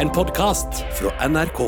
[0.00, 0.68] En podkast
[0.98, 1.58] fra NRK.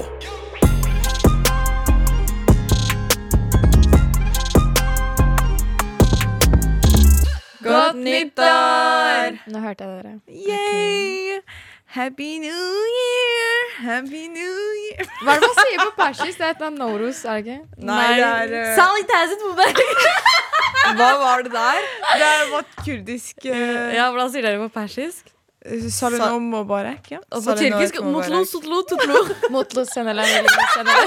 [7.65, 9.39] Godt nyttår!
[9.49, 10.13] Nå hørte jeg dere.
[10.29, 11.41] Yay!
[11.87, 12.69] Happy New
[12.99, 13.65] Year!
[13.79, 15.09] Happy New Year!
[15.23, 16.37] Hva er det man sier på persisk?
[16.37, 17.59] Det er et eller annet Norus, er det ikke?
[17.95, 18.77] Nei, det er uh...
[18.77, 19.83] Sally Tazet Moberg.
[21.01, 21.91] Hva var det der?
[22.13, 25.33] Det er vårt kurdisk uh, Ja, hvordan sier dere på persisk?
[25.93, 27.21] Salonom barek, Ja.
[27.33, 29.23] Og på tyrkisk motlo, sotlo, totlo.
[29.55, 31.03] Motlo senele, eller senele.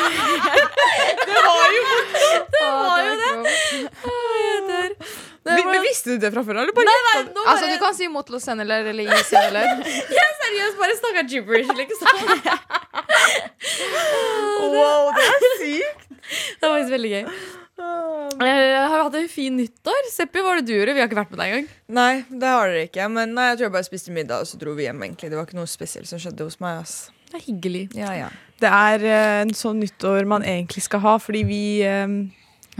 [1.25, 1.83] Det var jo
[2.55, 3.33] Det var jo det.
[4.69, 5.65] det.
[5.65, 6.61] Men Visste du det fra før?
[6.61, 7.47] Eller bare nei, nei, bare...
[7.53, 9.63] Altså, du kan si motlo senele eller i senele.
[10.51, 12.07] seriøst bare snakka gibberish, liksom.
[14.71, 16.05] Wow, det er sykt!
[16.61, 17.25] Det var faktisk veldig gøy.
[18.41, 20.07] Jeg har hatt en fin nyttår.
[20.11, 20.95] Seppi, hva var det du gjorde?
[20.97, 21.67] Vi har ikke vært med deg engang.
[21.97, 23.07] Nei, det har dere ikke.
[23.13, 25.03] Men nei, jeg tror jeg bare spiste middag, og så dro vi hjem.
[25.05, 26.81] egentlig Det var ikke noe spesielt som skjedde hos meg.
[26.81, 26.95] ass
[27.29, 27.83] Det er hyggelig.
[27.97, 28.29] Ja, ja.
[28.61, 32.21] Det er eh, en sånn nyttår man egentlig skal ha, fordi vi um...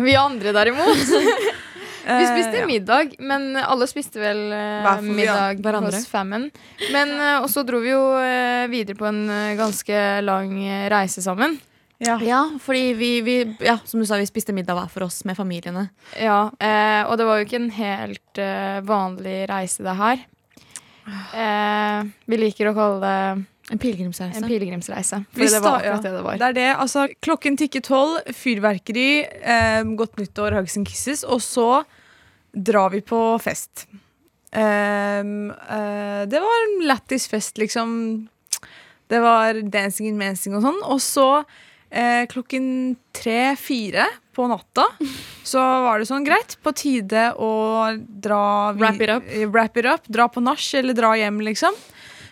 [0.01, 1.01] Vi andre, derimot.
[2.01, 2.65] Vi spiste ja.
[2.65, 5.99] middag, men alle spiste vel uh, middag hverandre.
[5.99, 6.49] hos Famine.
[6.93, 10.87] Men uh, og så dro vi jo uh, videre på en eh, ganske lang eh,
[10.91, 11.59] reise sammen.
[12.01, 12.15] Ja.
[12.25, 15.37] Ja, fordi vi, vi ja, som du sa, vi spiste middag hver for oss med
[15.37, 15.85] familiene.
[16.17, 20.23] Ja, eh, Og det var jo ikke en helt eh, vanlig reise, det her.
[21.11, 24.41] Eh, vi liker å kalle det En pilegrimsreise.
[24.41, 25.21] en pilegrimsreise.
[25.29, 26.41] For det var akkurat det det var.
[26.41, 26.69] Det er det.
[26.73, 29.09] altså Klokken tikker tolv, fyrverkeri,
[29.41, 31.83] eh, godt nyttår, hugs and kisses, og så
[32.51, 33.85] drar vi på fest.
[34.51, 38.27] Um, uh, det var en lættis fest, liksom.
[39.07, 40.81] Det var dancing and mancing og sånn.
[40.83, 41.27] Og så
[41.91, 44.85] eh, klokken tre-fire på natta
[45.43, 47.49] så var det sånn greit, på tide å
[47.99, 49.23] dra vi- Wrap it up.
[49.27, 50.07] eh, Wrap it up.
[50.07, 51.75] Dra på nach eller dra hjem, liksom.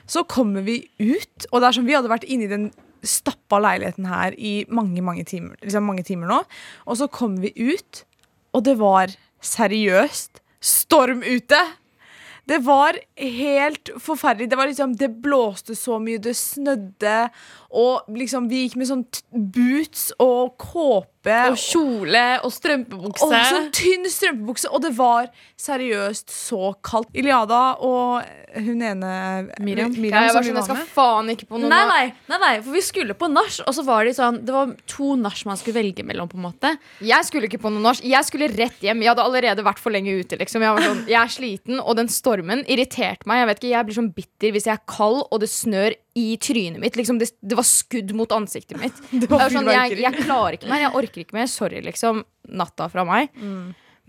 [0.07, 2.71] Så kommer vi ut, og det er som vi hadde vært inne i den
[3.03, 6.39] stappa leiligheten her i mange, mange timer, liksom mange timer nå.
[6.87, 8.03] Og så kommer vi ut,
[8.53, 9.08] og det var
[9.41, 11.59] seriøst storm ute.
[12.49, 14.49] Det var helt forferdelig.
[14.49, 17.30] Det, var liksom, det blåste så mye, det snødde,
[17.77, 19.05] og liksom vi gikk med sånn
[19.54, 21.18] boots og kåpe.
[21.27, 23.25] Og kjole og strømpebukse.
[23.25, 25.27] og sånn tynn strømpebukse, og det var
[25.59, 27.11] seriøst så kaldt.
[27.19, 28.23] Iliada og
[28.55, 29.11] hun ene
[29.61, 29.91] Miriam.
[29.93, 32.73] Ja, jeg var sånn, jeg skal faen ikke på noe Nei, nei, nei, nei, for
[32.73, 35.77] vi skulle på nach, og så var det sånn Det var to nach man skulle
[35.77, 36.73] velge mellom, på en måte.
[37.03, 38.05] Jeg skulle ikke på noe norsk.
[38.08, 39.03] Jeg skulle rett hjem.
[39.03, 40.39] Jeg hadde allerede vært for lenge ute.
[40.39, 40.63] Liksom.
[40.63, 43.43] Jeg, var sånn, jeg er sliten, og den stormen irriterte meg.
[43.43, 46.37] Jeg vet ikke, jeg blir sånn bitter hvis jeg er kald og det snør i
[46.42, 46.95] trynet mitt.
[46.95, 48.97] Liksom, det, det var skudd mot ansiktet mitt.
[49.11, 50.87] Det var sånn, jeg, jeg klarer ikke mer.
[50.87, 51.52] Jeg orker ikke mer.
[51.52, 52.23] Sorry, liksom.
[52.49, 53.30] Natta fra meg.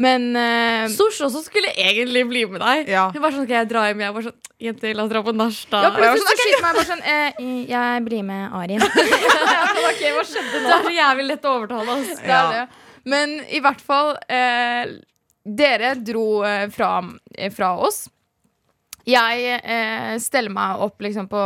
[0.01, 2.89] Men uh, Sosh også skulle egentlig bli med deg.
[2.89, 3.11] Ja.
[3.13, 4.01] Hun var sånn, skal jeg drar hjem.
[4.07, 5.83] Jeg var sånn, jenter, la oss dra på nach, da.
[5.85, 6.63] ja, Jeg plutselig sånn, okay.
[6.65, 8.87] meg bare sånn eh, Jeg blir med Arin.
[9.91, 10.65] ok, hva skjedde nå?
[10.65, 12.15] Det er så jævlig lett å overtale oss.
[12.17, 12.65] Det er det.
[13.11, 14.97] Men i hvert fall eh,
[15.45, 16.95] Dere dro eh, fra,
[17.37, 18.07] eh, fra oss.
[19.09, 21.41] Jeg eh, steller meg opp liksom på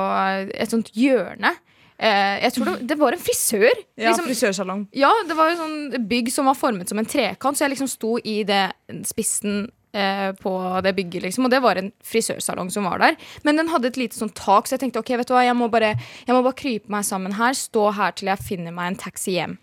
[0.55, 1.55] et sånt hjørne.
[1.95, 3.71] Eh, jeg tror det, det var en frisør.
[3.95, 4.89] Ja, liksom, frisørsalong.
[4.99, 7.91] ja, det var et sånn bygg som var formet som en trekant, så jeg liksom
[7.91, 8.67] sto i det
[9.07, 10.55] spissen eh, på
[10.85, 11.47] det bygget, liksom.
[11.47, 13.21] Og det var en frisørsalong som var der.
[13.47, 15.59] Men den hadde et lite sånn tak, så jeg tenkte ok, vet du hva, jeg
[15.59, 15.95] må bare,
[16.27, 19.39] jeg må bare krype meg sammen her, stå her til jeg finner meg en taxi
[19.39, 19.57] hjem.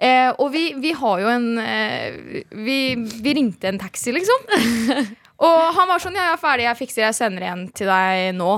[0.00, 4.48] Eh, og vi, vi har jo en eh, vi, vi ringte en taxi, liksom.
[5.40, 8.34] og han var sånn Ja, jeg er ferdig, jeg fikser, jeg sender en til deg
[8.36, 8.52] nå.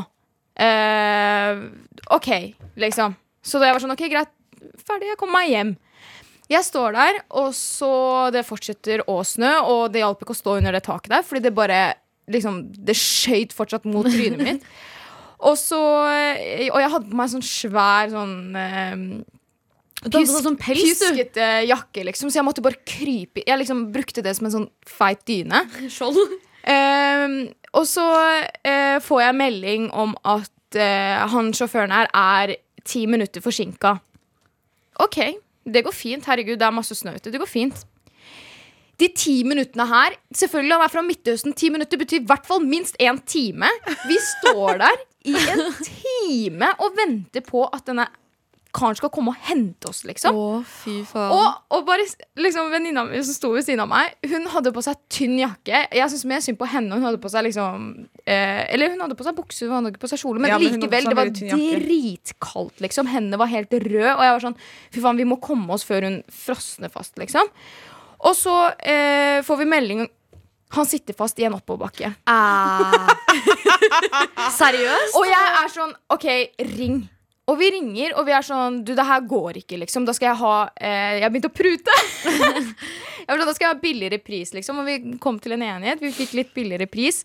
[0.59, 1.65] Uh,
[2.13, 2.31] OK,
[2.81, 3.17] liksom.
[3.43, 4.33] Så da jeg var sånn OK, greit,
[4.83, 5.75] ferdig, jeg kommer meg hjem.
[6.53, 7.93] Jeg står der, og så
[8.35, 11.47] det fortsetter å snø, og det hjalp ikke å stå under det taket der, fordi
[11.47, 11.83] det bare
[12.33, 14.67] liksom Det skøyt fortsatt mot trynet mitt.
[15.43, 19.03] Og så eh, Og jeg hadde på meg sånn svær sånn eh,
[20.07, 20.83] sånn pels.
[20.83, 23.43] Pjuskete jakke, liksom, så jeg måtte bare krype.
[23.47, 25.65] Jeg liksom brukte det som en sånn feit dyne.
[25.97, 26.19] Skjold.
[26.69, 28.07] Ehm, og så
[28.65, 33.97] eh, får jeg melding om at eh, han sjåføren her er ti minutter forsinka.
[35.03, 35.19] OK,
[35.65, 36.27] det går fint.
[36.29, 37.33] Herregud, det er masse snø ute.
[37.33, 37.87] Det går fint.
[39.01, 41.55] De ti minuttene her Selvfølgelig han er fra Midtøsten.
[41.59, 43.71] Ti minutter betyr i hvert fall minst én time.
[44.07, 48.07] Vi står der i en time og venter på at denne
[48.73, 50.37] karen skal komme og hente oss, liksom.
[50.37, 51.33] Å, fy faen.
[51.37, 52.07] Og, og bare
[52.41, 55.83] liksom venninna mi som sto ved siden av meg, hun hadde på seg tynn jakke.
[55.93, 56.97] Jeg syns mer synd på henne.
[56.97, 57.91] Hun hadde på seg liksom
[58.25, 60.41] eh, Eller hun hadde på seg bukse, hun hadde ikke på seg kjole.
[60.41, 63.13] Men Ja, men likevel, det var dritkaldt, liksom.
[63.13, 64.17] Hendene var helt røde.
[64.17, 64.59] Og jeg var sånn
[64.95, 67.53] Fy faen, vi må komme oss før hun frosner fast, liksom.
[68.23, 70.05] Og så eh, får vi melding
[70.79, 72.15] Han sitter fast i en oppoverbakke.
[72.25, 73.11] Ah.
[74.63, 75.19] Seriøst?
[75.19, 76.31] Og jeg er sånn OK,
[76.73, 77.03] ring.
[77.51, 80.07] Og vi ringer, og vi er sånn Du, det her går ikke, liksom.
[80.07, 81.97] Da skal jeg ha eh, Jeg begynte å prute.
[83.27, 84.79] jeg da skal jeg ha billigere pris, liksom.
[84.83, 86.03] Og vi kom til en enighet.
[86.03, 87.23] Vi fikk litt billigere pris.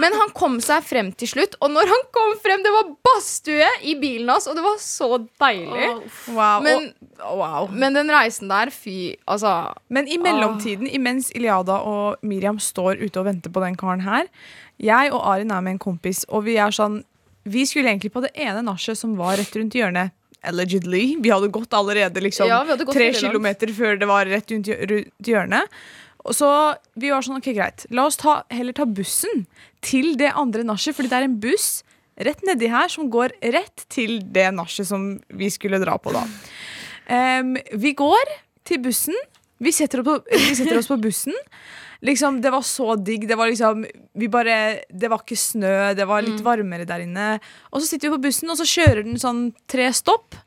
[0.00, 3.68] Men han kom seg frem til slutt, og når han kom frem, det var badstue
[3.84, 5.10] i bilen hans, og det var så
[5.42, 5.90] deilig.
[6.32, 6.64] Wow.
[6.64, 6.88] Men,
[7.20, 7.68] oh, wow.
[7.68, 13.20] men den reisen der, fy, altså Men i mellomtiden, imens Iliada og Miriam står ute
[13.20, 14.28] og venter på den karen her
[14.80, 17.02] Jeg og Arin er med en kompis, og vi er sånn
[17.50, 20.14] Vi skulle egentlig på det ene nachet som var rett rundt hjørnet.
[20.46, 21.16] Allegedly.
[21.20, 24.70] Vi hadde gått allerede liksom Ja, hadde gått tre kilometer før det var rett rundt
[25.26, 25.80] hjørnet.
[26.24, 26.48] Og så
[27.00, 29.46] vi var sånn, ok greit La oss ta, heller ta bussen
[29.84, 31.68] til det andre nachet, fordi det er en buss
[32.20, 36.26] rett nedi her som går rett til det nachet som vi skulle dra på da.
[37.08, 38.34] Um, vi går
[38.68, 39.16] til bussen.
[39.60, 41.36] Vi setter, på, vi setter oss på bussen.
[42.06, 43.26] Liksom, det var så digg.
[43.28, 43.84] Det var liksom
[44.16, 47.34] vi bare, Det var ikke snø, det var litt varmere der inne.
[47.70, 50.38] Og så sitter vi på bussen, og så kjører den sånn tre stopp.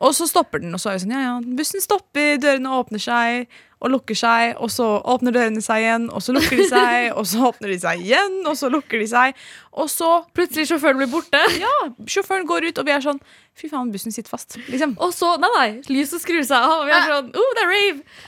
[0.00, 3.02] Og så stopper den, og så er vi sånn, ja ja, bussen stopper, dørene åpner
[3.02, 3.50] seg
[3.80, 7.28] og lukker seg, og så åpner dørene seg igjen, og så lukker de seg, og
[7.28, 9.36] så åpner de seg igjen, og så lukker de seg.
[9.72, 11.40] Og så Plutselig sjåføren blir borte.
[11.60, 11.74] ja,
[12.08, 13.20] sjåføren går ut, og vi er sånn
[13.60, 14.56] Fy faen, bussen sitter fast.
[14.72, 14.94] Liksom.
[15.04, 16.82] Og så Nei, nei, lyset skrur seg av.
[16.82, 18.20] Og vi er sånn oh, det er rave.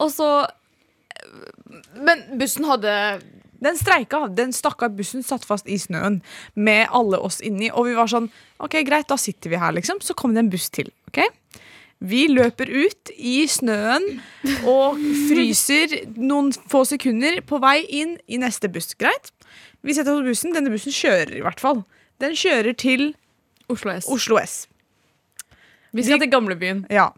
[0.00, 0.28] Og så
[1.94, 3.20] Men bussen hadde
[3.62, 4.24] Den streika.
[4.28, 6.20] Den stakkar bussen satt fast i snøen
[6.54, 7.68] med alle oss inni.
[7.70, 8.26] Og vi var sånn
[8.58, 10.00] OK, greit, da sitter vi her, liksom.
[10.02, 10.90] Så kom det en buss til.
[11.12, 11.22] ok?
[12.02, 14.02] Vi løper ut i snøen
[14.66, 14.98] og
[15.28, 18.96] fryser noen få sekunder på vei inn i neste buss.
[18.98, 19.30] Greit?
[19.86, 20.54] Vi setter oss på bussen.
[20.56, 21.84] Denne bussen kjører i hvert fall.
[22.22, 23.12] Den kjører til
[23.70, 24.10] Oslo S.
[24.10, 24.64] Oslo S.
[25.94, 26.86] Vi skal til gamlebyen.
[26.90, 27.12] Ja.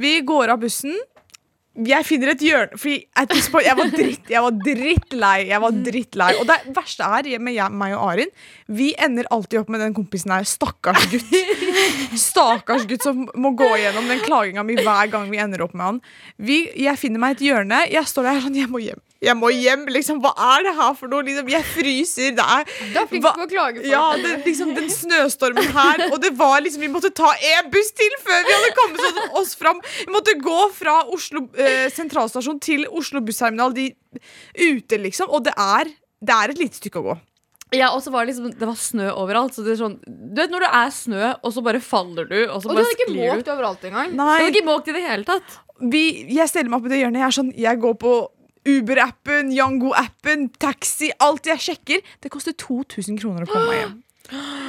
[0.00, 0.96] Vi går av bussen.
[1.74, 5.38] Jeg finner et hjørne Fordi jeg var dritt Jeg var drittlei.
[5.48, 8.30] Jeg var drittlei Og det verste er med jeg, meg og Arin
[8.70, 10.46] Vi ender alltid opp med den kompisen her.
[10.46, 11.34] Stakkars gutt.
[12.20, 15.84] Stakkars gutt som må gå gjennom den klaginga mi hver gang vi ender opp med
[15.84, 15.98] han.
[16.38, 17.82] Vi, jeg finner meg et hjørne.
[17.90, 19.02] Jeg står der sånn Jeg må hjem.
[19.24, 19.86] Jeg må hjem.
[19.94, 21.24] Liksom, hva er det her for noe?
[21.26, 22.34] Liksom, jeg fryser.
[22.38, 26.04] Det er Du er flink på å klage for ja, det, liksom den snøstormen her
[26.10, 29.20] Og det var liksom, vi måtte ta en buss til Før vi hadde kommet oss,
[29.42, 33.90] oss fram Vi måtte gå fra Oslo eh, sentralstasjon Til Oslo bussterminal De
[34.60, 35.90] ute liksom Og det er,
[36.24, 37.16] det er et lite stykke å gå
[37.74, 39.56] Ja, og så var det liksom Det var snø overalt.
[39.56, 42.38] Så det er sånn Du vet når det er snø, og så bare faller du,
[42.46, 44.14] og så Og du hadde ikke måkt overalt engang.
[44.14, 45.56] Du hadde ikke måkt i det hele tatt.
[45.90, 46.04] vi,
[46.36, 48.12] jeg steller meg opp i det hjørnet Jeg er sånn, jeg går på
[48.64, 52.04] Uber-appen, Yango-appen, taxi Alt jeg sjekker.
[52.22, 54.03] Det koster 2000 kroner å komme meg hjem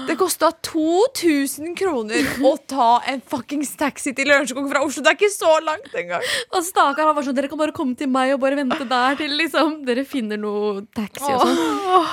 [0.05, 5.15] Det kostet 2000 kroner Å ta en fuckings taxi til Lørenskog fra Oslo Det er
[5.15, 8.33] ikke så langt engang Og stakkar han var sånn Dere kan bare komme til meg
[8.35, 11.59] og bare vente der til liksom dere finner noe taxi og sånn.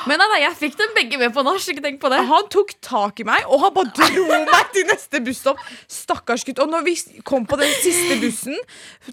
[0.09, 1.65] Men nei, nei, jeg fikk dem begge med på nach.
[1.73, 2.21] Ikke tenk på det.
[2.29, 5.61] Han tok tak i meg, og han bare dro meg til neste busstopp.
[5.91, 6.61] Stakkars gutt.
[6.63, 6.95] Og når vi
[7.27, 8.59] kom på den siste bussen,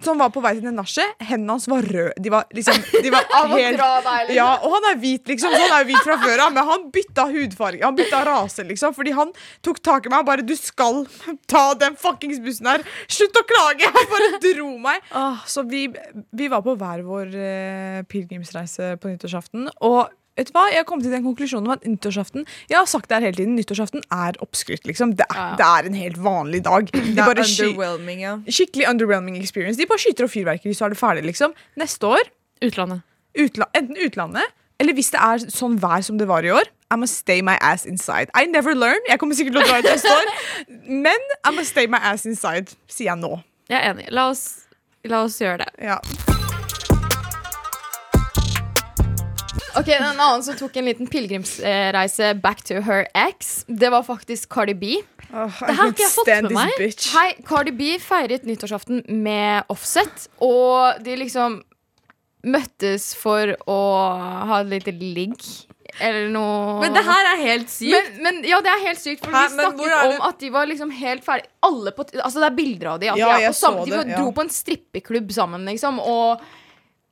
[0.03, 2.15] som var på vei til det nachet, hendene hans var røde.
[2.19, 4.33] De var liksom de var helt, liksom.
[4.35, 5.55] ja, Og han er hvit, liksom.
[5.55, 7.83] Så han er hvit fra før av, men han bytta hudfarge.
[7.85, 8.93] Han bytta rase, liksom.
[8.97, 9.31] Fordi han
[9.65, 11.05] tok tak i meg og bare Du skal
[11.47, 12.83] ta den fuckings bussen her.
[13.07, 13.89] Slutt å klage!
[13.95, 15.01] Han bare dro meg.
[15.15, 15.87] Ah, så vi,
[16.31, 19.69] vi var på hver vår eh, pilegrimsreise på nyttårsaften.
[19.85, 20.07] Og
[20.39, 20.67] vet du hva?
[20.71, 23.57] Jeg kom til den konklusjonen om at nyttårsaften Jeg har sagt det her hele tiden,
[23.59, 24.85] nyttårsaften er oppskrytt.
[24.87, 25.15] Liksom.
[25.19, 25.47] Det, er, Ja.
[25.59, 26.87] det er en helt vanlig dag.
[26.93, 28.37] De Det er underwhelming, ja.
[28.47, 29.77] skikkelig underwhelming experience.
[29.79, 31.25] De bare skyter opp fyrverkeri, så er det ferdig.
[31.27, 31.53] Liksom.
[31.79, 32.31] Neste år,
[32.63, 33.01] Utlandet.
[33.39, 34.47] utla enten utlandet,
[34.79, 37.55] eller hvis det er sånn vær som det var i år, I'm gonna stay my
[37.61, 38.31] ass inside.
[38.33, 38.97] I never learn.
[39.07, 40.29] Jeg kommer sikkert til å dra ut neste år,
[41.05, 43.35] men I'm gonna stay my ass inside, sier jeg nå.
[43.69, 44.07] Jeg er enig.
[44.09, 44.65] La oss,
[45.05, 45.69] la oss gjøre det.
[45.85, 45.99] Ja.
[49.77, 54.49] Ok, En annen som tok en liten pilegrimsreise back to her ex, det var faktisk
[54.49, 54.97] Cardi B.
[55.29, 56.73] Oh, Det her har ikke jeg fått med meg.
[56.81, 57.11] Bitch.
[57.13, 61.61] Hei, Cardi B feiret nyttårsaften med Offset, og de liksom
[62.49, 63.79] møttes for å
[64.49, 65.37] ha et lite ligg.
[65.99, 67.91] Eller noe Men det her er helt sykt.
[67.93, 70.69] men, men ja, det er helt sykt, for Hæ, de snakket om at de var
[70.69, 73.53] liksom helt ferdig Alle på, Altså Det er bilder av de at Ja, de er
[73.53, 74.17] på samme det, ja.
[74.21, 75.99] dro på en strippeklubb sammen, liksom.
[75.99, 76.41] Og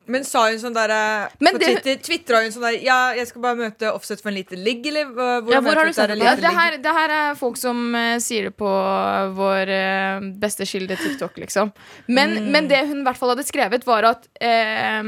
[0.07, 2.99] Men sa hun sånn der eh, Men På det- Twitter tvitra hun sånn der Ja,
[3.17, 5.93] jeg skal bare møte Offset for en liten ligg, eller Hvor, Ja, hvor har du
[5.97, 6.19] sett det?
[6.45, 8.71] det, her, det her er folk som uh, sier det på
[9.35, 11.73] vår uh, beste kilde TikTok, liksom.
[12.07, 15.03] Men, men det hun i hvert fall hadde skrevet, var at eh,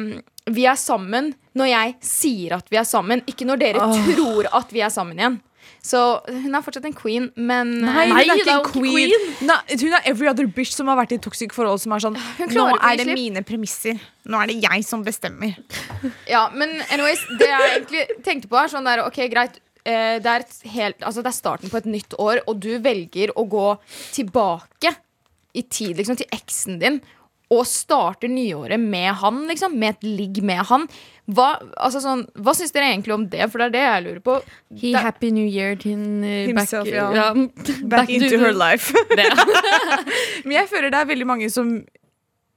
[0.55, 4.73] vi er sammen når jeg sier at vi er sammen, ikke når dere tror at
[4.73, 5.39] vi er sammen igjen.
[5.85, 9.13] Så hun er fortsatt en queen, men Nei, eh, hun er ikke en queen.
[9.13, 9.29] queen.
[9.47, 12.03] Nei, hun er every other bitch som har vært i et toxic forhold som er
[12.03, 13.99] sånn Hun Nå er det mine premisser.
[14.27, 15.55] Nå er det jeg som bestemmer.
[16.29, 20.29] Ja, men anyways, det jeg egentlig tenkte på er sånn der, ok, greit eh, det,
[20.29, 23.45] er et helt, altså det er starten på et nytt år, og du velger å
[23.49, 23.67] gå
[24.15, 24.93] tilbake
[25.57, 26.99] i tid liksom, til eksen din
[27.49, 30.85] og starter nyåret med han, liksom, med et ligg med han.
[31.29, 33.41] Hva, altså sånn, hva syns dere egentlig om det?
[33.49, 34.35] For det er det jeg lurer på.
[34.81, 37.29] He da, happy new year til uh, Himself, back, ja.
[37.33, 38.93] Back back, into her life.
[40.45, 41.73] Men jeg føler det er veldig mange som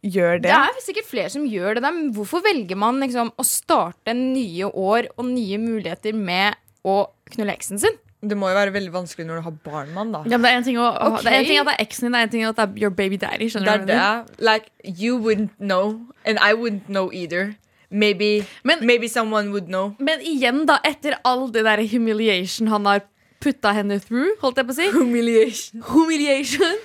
[0.03, 0.51] gjør det.
[0.51, 4.67] Det er sikkert flere som gjør det men hvorfor velger man liksom å starte nye
[4.69, 8.01] år og nye muligheter med å knulle eksen sin?
[8.23, 10.21] Det må jo være veldig vanskelig når du har barn, mann, da.
[10.31, 10.91] Ja, men det er en ting, å,
[11.25, 12.67] det er en ting at det er eksen din, det er en ting at det
[12.69, 13.49] er your baby daddy.
[13.51, 13.87] Det er du?
[13.91, 14.39] det.
[14.39, 17.57] Like, you wouldn't know, and I wouldn't know either.
[17.91, 19.97] Maybe, Men- maybe someone would know.
[19.99, 23.03] Men igjen, da, etter all det der humiliation han har
[23.43, 24.87] putta henne through, holdt jeg på å si.
[24.95, 25.83] Humiliation.
[25.91, 26.79] Humiliation.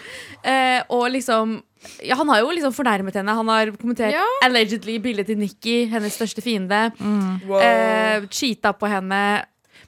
[0.43, 1.59] Eh, og liksom
[2.03, 3.29] ja, Han har jo liksom fornærmet henne.
[3.37, 4.25] Han har kommentert Ja.
[4.43, 6.91] allegedly bildet til Nikki, hennes største fiende.
[7.45, 7.59] Wow.
[7.61, 9.21] Eh, cheata på henne.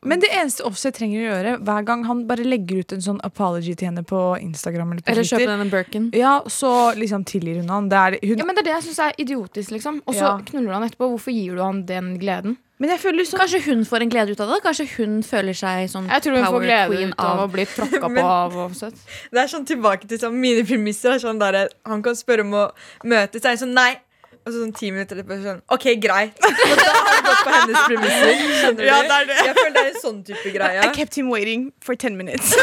[0.01, 3.19] Men det eneste Offset trenger å gjøre, hver gang han bare legger ut en sånn
[3.27, 6.05] apology til henne på Instagram eller på Eller kjøpe Twitter, en Birkin.
[6.15, 7.89] ja, så liksom tilgir hun han.
[7.89, 10.01] Det er, hun Ja, men Det er det jeg syns er idiotisk, liksom.
[10.07, 10.39] Og så Ja.
[10.45, 11.09] knuller han etterpå.
[11.11, 12.57] Hvorfor gir du han den gleden?
[12.79, 14.61] Men jeg føler sånn Kanskje hun får en glede ut av det?
[14.63, 18.07] Kanskje hun føler seg sånn Jeg tror hun får glede ut av å bli tråkka
[18.15, 18.93] på av Offset.
[19.33, 21.11] Det er sånn tilbake til sånn, mine premisser.
[21.11, 22.71] er Sånn der, han kan spørre om å
[23.03, 23.41] møtes.
[23.43, 23.97] Så er sånn nei.
[24.45, 26.37] Og så sånn ti minutter etterpå sånn OK, greit.
[26.45, 28.31] Og da har han gått på hennes premisser.
[28.61, 29.07] Skjønner Ja, du?
[29.11, 29.37] det er det.
[29.49, 30.79] Jeg føler det er en sånn type greie.
[30.85, 32.47] I kept him waiting for ten minutes.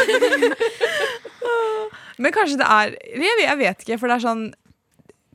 [2.17, 4.43] Men kanskje det er jeg vet, ikke, for det er sånn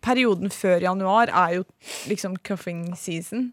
[0.03, 1.65] Perioden før januar er jo
[2.11, 3.53] liksom cuffing season.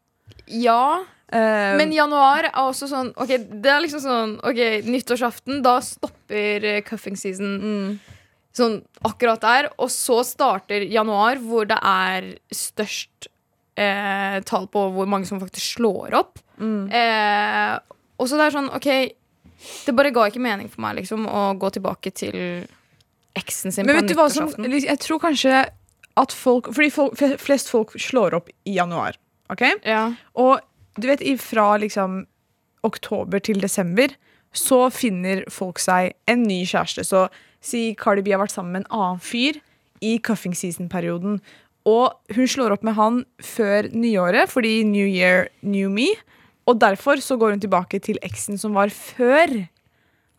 [0.50, 3.29] Ja, Uh, men januar er også sånn Ok,
[3.62, 4.58] det er liksom sånn Ok,
[4.89, 7.91] nyttårsaften, da stopper eh, cuffing season mm,
[8.56, 9.70] sånn akkurat der.
[9.77, 13.29] Og så starter januar, hvor det er størst
[13.79, 16.41] eh, tall på hvor mange som faktisk slår opp.
[16.58, 16.89] mm.
[16.89, 17.79] Eh,
[18.20, 18.88] og så det er sånn, OK
[19.86, 22.36] Det bare ga ikke mening for meg liksom å gå tilbake til
[23.39, 25.62] eksen sin Men vet du hva som Jeg tror kanskje
[26.20, 29.15] at folk Fordi folk, flest folk slår opp i januar.
[29.53, 29.63] Ok?
[29.88, 30.10] Ja.
[30.36, 30.60] Og
[31.00, 32.25] du vet, fra liksom
[32.84, 34.12] oktober til desember
[34.56, 37.06] så finner folk seg en ny kjæreste.
[37.06, 37.27] Så
[37.62, 39.60] si Cardi B har vært sammen med en annen fyr
[40.06, 41.39] i cuffing season-perioden.
[41.89, 46.12] Og hun slår opp med han før nyåret, fordi New Year, New Me.
[46.70, 49.66] Og derfor så går hun tilbake til eksen som var før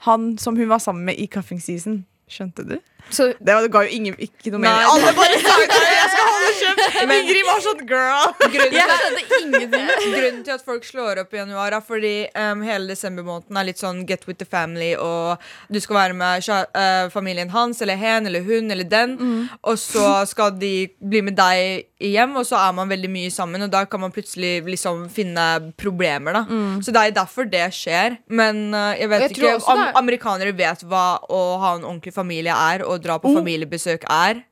[0.07, 2.05] han som hun var sammen med i cuffing season.
[2.31, 2.77] Skjønte du?
[3.11, 4.87] Så Det var- det ga jo ingen, ikke noe mening.
[4.87, 5.79] Alle bare sa det!
[5.83, 7.13] Jeg skal holde kjeft!
[7.17, 8.29] Ingrid var sånn girl.
[8.39, 13.59] Grunnen til, grunnen til at folk slår opp i januar, er fordi um, hele desembermåneden
[13.61, 17.81] er litt sånn get with the family, og du skal være med eh, familien hans
[17.83, 19.17] eller hen eller hun eller den,
[19.65, 23.63] og så skal de bli med deg hjem, og så er man veldig mye sammen,
[23.67, 25.49] og da kan man plutselig liksom finne
[25.81, 26.45] problemer, da.
[26.85, 28.19] Så det er derfor det skjer.
[28.29, 32.13] Men uh, jeg vet Jeg ikke om er- amerikanere vet hva å ha en ordentlig
[32.15, 34.43] familie er, og dra på familiebesøk er.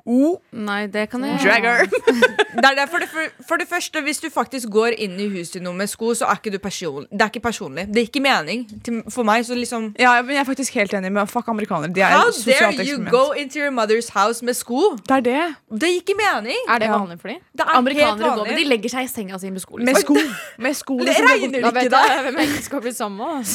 [0.53, 1.89] Nei, det kan jeg Dragger.
[2.59, 5.29] Det er det, for, det, for, for det første, hvis du faktisk går inn i
[5.31, 7.85] huset til noen med sko, så er ikke du person, det er ikke personlig.
[7.87, 8.65] Det er ikke mening.
[8.83, 11.93] Til, for meg så liksom Ja, men jeg er faktisk helt enig med Fuck amerikanere.
[11.95, 14.97] De er How dare you go into your mother's house med sko?
[15.07, 15.45] Det er det.
[15.71, 16.59] Det gir ikke mening.
[16.69, 17.39] er det vanlig for dem?
[17.61, 19.79] Er Amerikanere går, men de legger seg i senga si med sko.
[19.79, 20.17] Med Liksom.
[20.19, 20.59] sko.
[20.59, 21.31] Med sko Det liksom.
[21.31, 22.03] regner ikke da.
[22.09, 23.41] jeg er det som skal bli sammen med.
[23.41, 23.55] oss?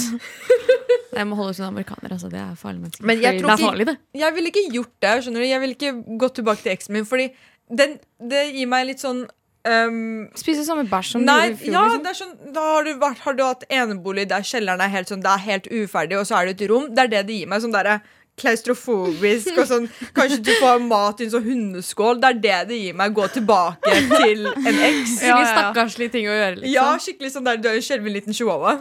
[1.18, 2.16] Jeg må holde ut unna amerikanere.
[2.16, 2.30] Altså.
[2.32, 2.90] Det er farlig.
[3.02, 3.98] Men jeg tror det er ikke- farlig, det.
[4.14, 5.14] Jeg ville ikke gjort det.
[5.26, 7.30] skjønner du Jeg ville ikke gått tilbake til eksen min, Fordi
[7.70, 9.24] den, det gir meg litt sånn
[9.68, 11.74] um, Spise samme bæsj som Nei, du gjorde i fjor.
[11.74, 12.04] ja, liksom.
[12.04, 15.14] det er sånn Da har du, vært, har du hatt enebolig der kjelleren er helt
[15.14, 16.90] sånn Det er helt uferdig, og så er det et rom.
[16.94, 17.64] Det er det det gir meg.
[17.64, 18.02] Sånn derre
[18.42, 19.84] klaustrofobisk og sånn
[20.18, 22.18] Kanskje du får mat i en sånn hundeskål.
[22.24, 23.14] Det er det det gir meg.
[23.14, 25.20] Gå tilbake til en eks.
[25.28, 26.58] Ja, ja, stakkarslige ting å gjøre.
[26.60, 26.74] Liksom.
[26.74, 28.74] Ja, skikkelig sånn der Du er en skjelven liten chihuahua.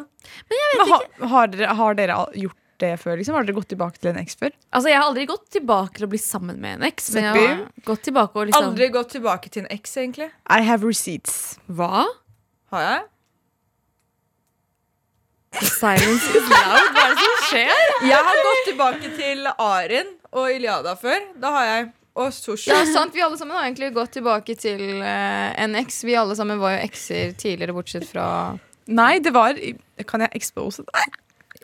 [0.53, 0.99] Men ha,
[1.35, 3.17] har, dere, har dere gjort det før?
[3.21, 3.37] Liksom?
[3.39, 4.53] Har dere gått tilbake til en eks før?
[4.73, 7.09] Altså, jeg har aldri gått tilbake til å bli sammen med en eks.
[7.17, 10.29] Men jeg har gått tilbake og liksom Aldri gått tilbake til en eks, egentlig.
[10.51, 11.57] I have receipts.
[11.71, 12.05] Hva?
[12.75, 13.01] Har jeg?
[15.61, 16.93] Silence is loud.
[16.97, 17.83] Hva er det som skjer?
[18.09, 21.21] Jeg har gått tilbake til Arin og Iliada før.
[21.41, 21.91] Da har jeg.
[22.13, 22.69] Og sushi.
[22.69, 26.03] Ja, sant, Vi alle sammen har egentlig gått tilbake til uh, en eks.
[26.05, 28.27] Vi alle sammen var jo ekser tidligere, bortsett fra
[28.93, 29.55] Nei, det var
[30.11, 31.05] Kan jeg expose det?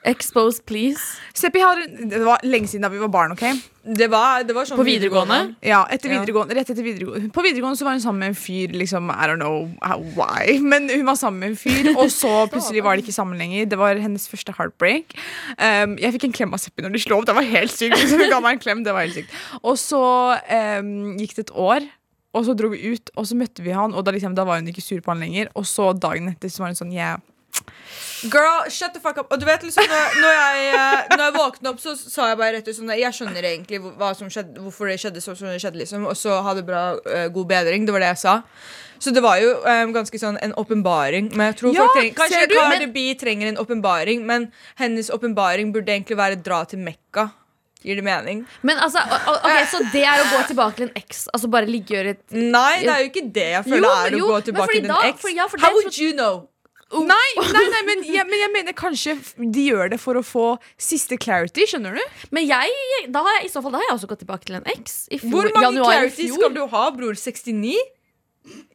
[0.09, 1.19] Expose, please.
[1.37, 3.33] Seppi har Det var lenge siden da vi var barn.
[3.35, 3.45] ok?
[3.99, 5.55] Det var, det var sånn På videregående?
[5.65, 8.73] Ja, etter videregående, rett etter videregående På videregående så var hun sammen med en fyr.
[8.77, 9.69] liksom, I don't know
[10.17, 13.41] why Men hun var sammen med en fyr, og så plutselig var de ikke sammen
[13.41, 13.69] lenger.
[13.69, 15.15] Det var hennes første heartbreak.
[15.57, 17.29] Um, jeg fikk en klem av Seppi når de slo opp.
[17.29, 17.97] Det var helt sykt.
[17.97, 20.03] Liksom, hun ga meg en klem, det var helt sykt Og så
[20.81, 21.89] um, gikk det et år.
[22.37, 24.61] Og så dro vi ut, og så møtte vi han, og da, liksom, da var
[24.61, 25.49] hun ikke sur på han lenger.
[25.57, 27.23] Og så dagen etter så var hun sånn Yeah,
[28.27, 29.31] Girl, shut the fuck up.
[29.33, 32.39] Og du vet liksom Når, når, jeg, eh, når jeg våkna opp, så sa jeg
[32.41, 35.49] bare rett ut sånn Jeg skjønner egentlig hva som skjedde, hvorfor det skjedde sånn som
[35.53, 36.07] det skjedde, liksom.
[36.11, 37.87] Og så ha det bra, eh, god bedring.
[37.87, 38.43] Det var det jeg sa.
[38.99, 41.29] Så det var jo um, ganske sånn en åpenbaring.
[41.39, 42.57] Men jeg tror Ja, Kanskje du?
[42.59, 44.49] Cardi B trenger en åpenbaring, men
[44.81, 47.29] hennes åpenbaring burde egentlig være dra til Mekka.
[47.87, 48.41] Gir det mening?
[48.67, 51.29] Men altså, o- o- Så det er å gå tilbake til en eks?
[51.33, 54.19] Altså bare liggegjøre et Nei, det er jo ikke det jeg føler Jo, er å
[54.19, 55.29] jo, gå tilbake til en eks.
[55.37, 56.49] ja, How would you know?
[56.89, 60.45] Nei, nei, nei men, jeg, men jeg mener kanskje de gjør det for å få
[60.81, 62.23] siste clarity, skjønner du?
[62.33, 62.73] Men jeg,
[63.13, 64.97] da har jeg, i så fall da har jeg også gått tilbake til en X.
[65.27, 67.19] Hvor mange januar clarity skal du ha, bror?
[67.19, 67.77] 69?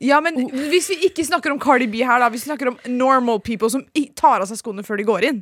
[0.03, 0.37] Ja, men
[0.69, 3.81] Hvis vi ikke snakker om Cardi B her, da Vi snakker om normal people som
[4.13, 5.41] tar av seg skoene før de går inn.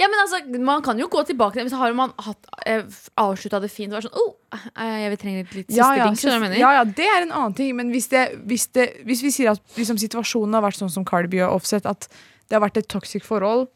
[0.00, 2.86] Ja, men altså, Man kan jo gå tilbake til Hvis har man hatt, eh,
[3.20, 6.06] avslutta det fint og vært sånn oh, Jeg vil trenge litt, litt siste Ja ja,
[6.08, 6.16] ding.
[6.20, 6.62] Skjønner du hva jeg mener?
[6.62, 7.74] ja, ja, det er en annen ting.
[7.76, 11.06] Men hvis, det, hvis, det, hvis vi sier at liksom, situasjonen har vært sånn som
[11.08, 12.08] Cardi B og Offset, at
[12.48, 13.68] det har vært et toxic forhold,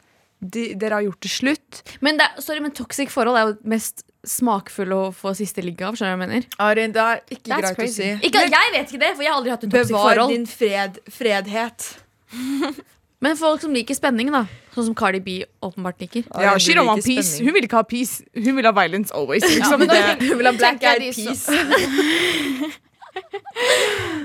[0.44, 4.02] de, dere har gjort det slutt Men, det, sorry, men toxic forhold er jo mest
[4.28, 5.98] smakfulle å få siste ligg av.
[5.98, 6.46] Skjønner du hva jeg mener?
[6.64, 8.08] Arin, det er ikke That's greit crazy.
[8.08, 8.28] å si.
[8.30, 10.32] Ikke, jeg vet ikke det, for jeg har aldri hatt et toxic Bevar forhold.
[10.32, 11.88] din fred, fredhet.
[13.24, 14.44] Men folk som liker spenning, da.
[14.74, 16.24] Sånn som Cardi B åpenbart liker.
[16.44, 17.28] Ja, She don't want peace.
[17.36, 17.48] spenning.
[17.48, 18.24] Hun vil ikke ha peace.
[18.36, 19.46] Hun vil ha violence always.
[19.48, 19.84] Liksom.
[19.86, 21.48] Ja, da- Hun vil ha black eyed peace.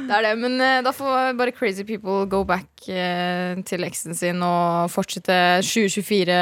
[0.09, 4.15] Det er det, men uh, da får bare crazy people go back uh, til eksen
[4.17, 6.37] sin og fortsette 2024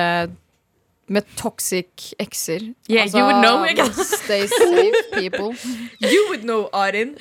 [1.11, 2.63] med toxic ekser.
[2.89, 3.65] Yeah, you would know,
[4.03, 5.51] Stay safe, people.
[6.13, 7.17] You would know, Arin.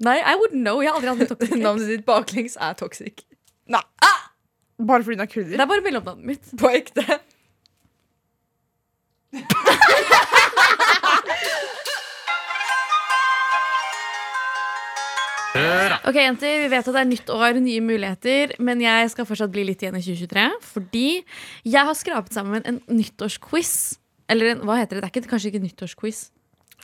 [0.00, 0.80] Nei, I wouldn't know.
[0.80, 1.56] Jeg har aldri hatt en toxic.
[1.60, 3.24] Navnet ditt baklengs er toxic.
[3.68, 3.84] Nei.
[4.78, 6.52] Bare fordi hun er Det er bare mellomnavnet mitt.
[6.58, 7.02] På ekte.
[16.08, 19.52] Ok, jenter, Vi vet at det er nytt år, nye muligheter, men jeg skal fortsatt
[19.52, 20.44] bli litt igjen i 2023.
[20.72, 21.06] Fordi
[21.68, 23.98] jeg har skrapet sammen en nyttårsquiz.
[24.30, 25.02] Eller en, hva heter det?
[25.02, 26.28] Det er ikke, kanskje ikke nyttårsquiz.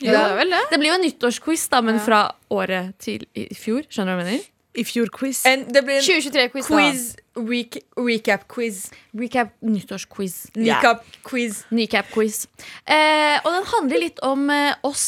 [0.03, 0.63] Ja, det er vel det.
[0.73, 3.87] Det blir jo en nyttårsquiz, da, men fra året til i fjor.
[3.89, 4.51] Skjønner du hva jeg mener?
[4.75, 5.45] I fjor quiz.
[5.47, 7.05] En, det blir en 2023-quiz, quiz,
[7.39, 8.81] rec recap-quiz.
[9.15, 10.35] Recap nyttårsquiz.
[10.59, 11.61] Nycap-quiz.
[11.71, 12.41] Nycap-quiz.
[12.83, 15.07] Eh, og den handler litt om eh, oss.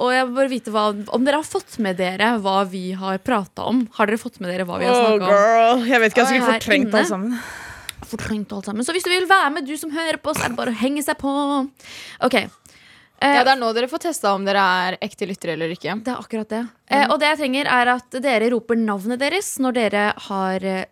[0.00, 3.18] Og jeg vil bare vite hva, om dere har fått med dere hva vi har
[3.24, 3.82] prata om.
[3.98, 5.82] Har dere fått med dere hva vi har snakka om?
[5.82, 7.36] Oh, Jeg vet ikke, jeg sikkert fortrengt alt sammen.
[8.12, 8.86] Fortrengt alt sammen.
[8.86, 10.80] Så hvis du vil være med, du som hører på, så er det bare å
[10.80, 11.34] henge seg på.
[12.24, 12.38] Ok.
[13.22, 15.94] Eh, Ja, Det er nå dere får testa om dere er ekte lyttere eller ikke.
[16.02, 16.62] det er akkurat det.
[16.90, 20.84] Eh, og det jeg trenger, er at dere roper navnet deres når dere har eh,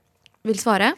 [0.46, 0.94] vil svare.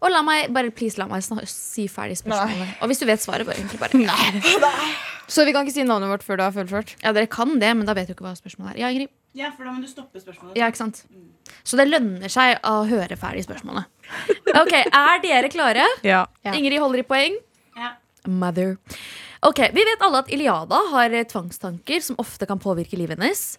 [0.00, 1.20] Og la meg bare please la meg
[1.50, 2.78] si ferdig spørsmålet.
[2.80, 3.92] Og hvis du vet svaret, bare egentlig bare
[5.28, 6.94] Så vi kan ikke si navnet vårt før du har fullført?
[7.02, 8.78] Ja, dere kan det, men da vet du ikke hva spørsmålet er.
[8.84, 9.10] Ja, Ingrid?
[9.36, 10.54] Ja, for da må du stoppe spørsmålet.
[10.56, 11.02] Ja, ikke sant?
[11.66, 13.84] Så det lønner seg å høre ferdig spørsmålet.
[14.54, 15.84] Ok, Er dere klare?
[16.06, 16.22] Ja.
[16.46, 16.54] Ja.
[16.54, 17.36] Ingrid holder i poeng.
[17.76, 17.96] Ja.
[18.26, 18.76] Mother.
[19.42, 23.58] Ok, Vi vet alle at Iliada har eh, tvangstanker som ofte kan påvirke livet hennes.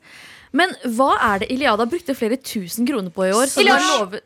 [0.51, 3.45] Men hva er det Iliada brukte flere tusen kroner på i år?
[3.51, 3.83] som Iliada!
[3.83, 4.23] var lovet-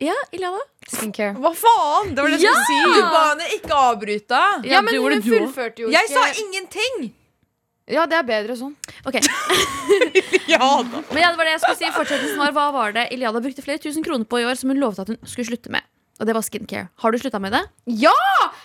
[0.00, 0.58] Ja, Iliada?
[0.90, 1.34] Skincare.
[1.38, 2.14] Hva faen?
[2.14, 2.54] Det var det jeg Ja!
[2.64, 3.02] skulle Du si.
[3.12, 4.40] ba henne ikke avbryte.
[4.70, 7.12] Ja, men hun du fullførte jo Jeg sa ingenting!
[7.86, 8.74] Ja, det er bedre sånn.
[9.04, 9.18] Ok,
[10.48, 11.02] Ja da.
[11.12, 13.60] men ja, det var det jeg skulle si Fortsettelsen var Hva var det Iliada brukte
[13.62, 15.82] flere tusen kroner på i år som hun lovet at hun skulle slutte med?
[16.20, 16.88] Og det var skincare.
[17.02, 17.60] Har du slutta med det?
[17.98, 18.12] Ja!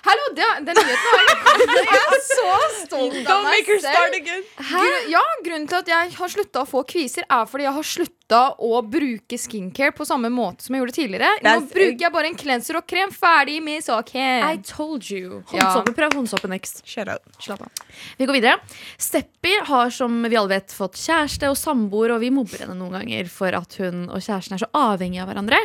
[0.06, 1.38] Hallo, det, den nyheten har jeg
[1.90, 2.50] Jeg er så
[2.86, 4.18] stolt av Don't make her meg start selv.
[4.20, 4.44] again.
[4.70, 7.88] Gru- Ja, grunnen til at jeg har slutta å få kviser, er fordi jeg har
[7.90, 11.32] slutta å bruke skincare på samme måte som jeg gjorde tidligere.
[11.42, 13.10] Nå That's- bruker jeg bare en cleanser og krem.
[13.18, 15.42] Ferdig med I told you.
[15.50, 16.84] Håndsåpe, prøv håndsåpe next.
[16.86, 17.72] Slapp av.
[18.20, 18.60] Vi går videre.
[19.02, 22.94] Steppi har som vi alle vet fått kjæreste og samboer, og vi mobber henne noen
[23.02, 25.60] ganger for at hun og kjæresten er så avhengige av hverandre.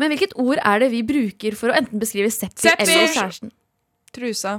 [0.00, 2.86] Men hvilket ord er det vi bruker for å enten beskrive Steppi Seppi!
[2.88, 3.52] eller kjæresten?
[4.16, 4.56] Trusa.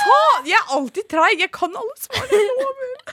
[0.00, 1.42] Faen, jeg er alltid treig.
[1.42, 2.68] Jeg kan alle svarene!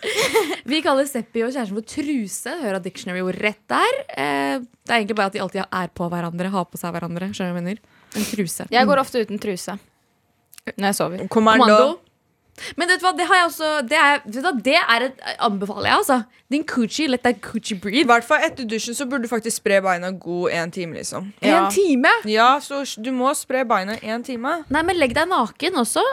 [0.71, 2.53] Vi kaller Seppi og kjæresten for truse.
[2.61, 3.99] Hør at dictionary-ord rett der.
[4.13, 7.31] Eh, det er egentlig bare at de alltid er på hverandre, har på seg hverandre.
[7.33, 7.81] Skjønner du hva jeg mener?
[8.15, 8.67] En truse.
[8.71, 9.75] Jeg går ofte uten truse
[10.75, 11.25] når jeg sover.
[11.31, 11.65] Kommando.
[11.65, 12.06] Kommando.
[12.77, 15.05] Men vet du hva, det har jeg også Det er, vet du hva, det er
[15.09, 16.19] et, anbefaler jeg, altså.
[16.51, 19.81] Din coochie, let that coochie I hvert fall etter dusjen så burde du faktisk spre
[19.83, 20.97] beina god en time.
[20.97, 22.13] liksom En time.
[22.29, 24.61] Ja, så du må spre beina en time.
[24.69, 26.03] Nei, men legg deg naken også.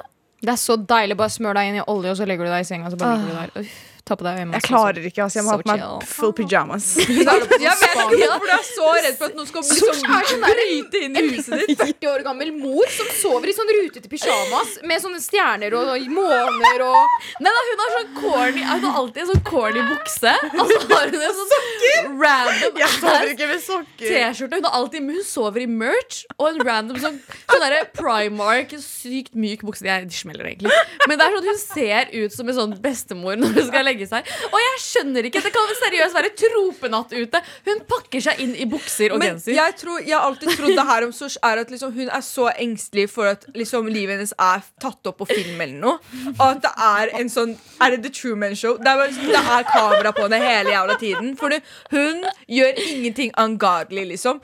[0.44, 1.16] Det er så deilig.
[1.16, 2.90] Bare smør deg inn i olje, og så legger du deg i senga.
[2.92, 3.64] Så bare ligger du der.
[3.64, 4.52] Uff, Ta på deg hjemme.
[4.58, 5.22] Jeg klarer ikke.
[5.24, 6.08] Altså, jeg må So ha på meg chill.
[6.12, 6.86] full pyjamas.
[7.04, 11.00] Jeg vet ikke hvorfor du er så redd for at noen skal liksom sånn bryte
[11.06, 11.78] inn i huset ditt.
[11.84, 16.04] 40 år gammel mor som sover i sånn rutete pyjamas med sånne stjerner og, og
[16.12, 20.34] måner og Nei da, hun har sånn corny Hun har alltid en sånn corny bukse.
[20.52, 24.04] Og så har hun en sånn random Jeg sover ikke med sokker.
[24.04, 24.60] T-skjorte.
[24.60, 29.32] Hun, har alltid- hun sover i merch og en random sånn, sånn derre Primark, sykt
[29.38, 29.80] myk bukse.
[29.84, 30.76] De, er, de smeller egentlig.
[31.08, 33.92] Men det er sånn hun ser ut som en sånn bestemor når hun skal legge
[34.10, 34.26] seg.
[34.50, 35.42] Og jeg skjønner ikke.
[35.44, 37.40] Det kan seriøst være tropenatt ute.
[37.68, 39.54] Hun pakker seg inn i bukser og Men genser.
[39.54, 42.20] jeg, tror, jeg har alltid trodd det her om Sosh er at liksom, hun er
[42.26, 45.98] så engstelig for at liksom, livet hennes er tatt opp på film eller noe.
[46.34, 48.76] Og at det er en sånn Er det The Truman Show?
[48.78, 51.36] Det er, liksom- det er kamera på henne hele jævla tiden.
[51.36, 51.50] For
[51.90, 54.40] hun gjør ingenting ungodly, liksom.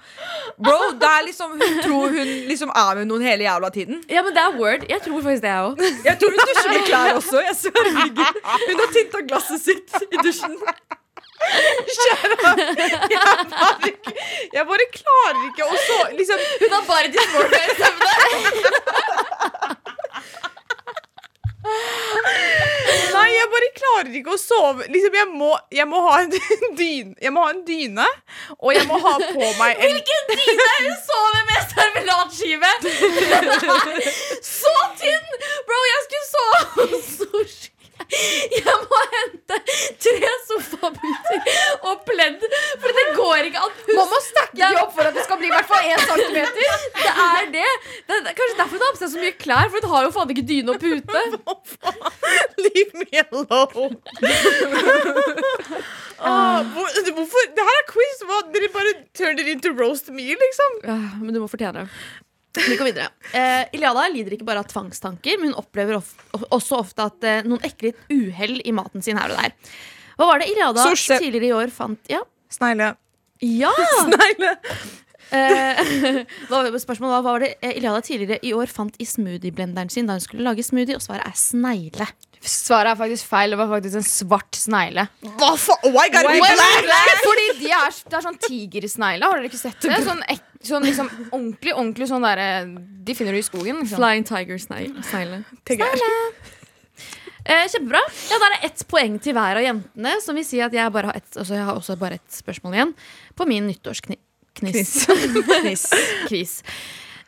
[0.59, 4.03] Bro, det er liksom Hun tror hun liksom er med noen hele jævla tiden.
[4.11, 4.85] Ja, men det er word.
[4.91, 5.81] Jeg tror faktisk det, jeg òg.
[6.05, 7.41] Jeg tror hun dusjer med klær også.
[7.47, 8.33] Jeg sverger.
[8.67, 10.57] Hun har tinta glasset sitt i dusjen.
[11.41, 12.65] Jeg bare,
[13.89, 14.15] ikke-
[14.53, 18.11] jeg bare klarer ikke å så liksom Hun har bare dysmorphia i søvne.
[23.15, 24.87] Nei, jeg bare klarer ikke å sove.
[24.93, 26.31] Liksom, jeg, må, jeg, må ha en
[26.81, 28.07] dyne, jeg må ha en dyne,
[28.59, 32.73] og jeg må ha på meg en Hvilken dyne er hun sover med servelatskive?
[34.53, 35.29] så tynn!
[35.69, 36.59] Bro, jeg skulle sove
[37.35, 37.70] hos.
[38.57, 39.59] Jeg må hente
[40.05, 41.53] tre sofaputer
[41.89, 42.45] og pledd,
[42.83, 43.75] for det går ikke an.
[43.91, 46.39] Man må stakke de opp for at det skal bli i hvert fall 1 cm.
[47.01, 47.69] Det er det.
[48.09, 50.13] det er, kanskje derfor hun har på seg så mye klær, for hun har jo
[50.15, 51.23] faen ikke dyne og pute.
[52.65, 53.97] Leave me alone.
[56.21, 57.47] ah, hvor, hvorfor?
[57.57, 58.25] Det her er quiz.
[58.29, 58.41] Hva?
[58.55, 60.81] Dere bare turn it into roast me, liksom.
[60.85, 62.03] Ja, men du må fortjene det.
[62.57, 63.09] Vi går videre.
[63.37, 66.09] Eh, Iliada lider ikke bare av tvangstanker, men hun opplever of
[66.51, 69.55] også ofte at eh, noen ekler uhell i maten sin her og der.
[70.19, 71.17] Hva var det Iliada Sushi.
[71.23, 72.25] tidligere i år fant Ja!
[72.51, 72.97] Snegle.
[73.47, 73.71] ja.
[74.03, 74.57] Snegle.
[75.31, 75.79] Eh,
[76.51, 80.11] hva, spørsmålet var, hva var det eh, Iliada tidligere i år fant i smoothieblenderen sin
[80.11, 82.09] da hun skulle lage smoothie, og svaret er snegle.
[82.41, 83.51] Svaret er faktisk feil.
[83.53, 85.03] Det var faktisk en svart snegle.
[85.37, 85.91] Hva faen?
[85.93, 87.19] Why gotta be black?
[87.25, 89.29] Fordi de er, det er sånn tigersnegle.
[89.29, 89.99] Har dere ikke sett det?
[90.07, 92.47] Sånn, ek, sånn liksom ordentlig, ordentlig sånn derre
[93.05, 93.83] De finner du i skogen.
[93.83, 94.01] Liksom.
[94.01, 95.43] Flying tiger snegle.
[95.69, 96.01] Tenker.
[97.45, 98.01] Eh, kjempebra.
[98.31, 100.93] Ja, Da er det ett poeng til hver av jentene, som vil si at jeg,
[100.93, 102.95] bare har, ett- altså jeg har også bare ett spørsmål igjen
[103.37, 104.97] på min nyttårskniss.
[106.29, 106.63] Quiz.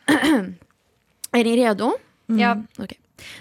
[0.09, 1.93] Er dere redo?
[2.37, 2.53] Ja.
[2.79, 2.93] Ok.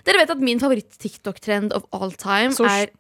[0.07, 2.71] Dere vet at min favoritt-TikTok-trend of all time Sosh.
[2.71, 2.93] er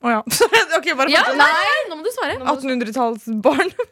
[0.00, 0.20] Å ja.
[0.78, 2.38] ok, bare Ja, nei, nå må du svare.
[2.40, 3.72] 1800-tallsbarn.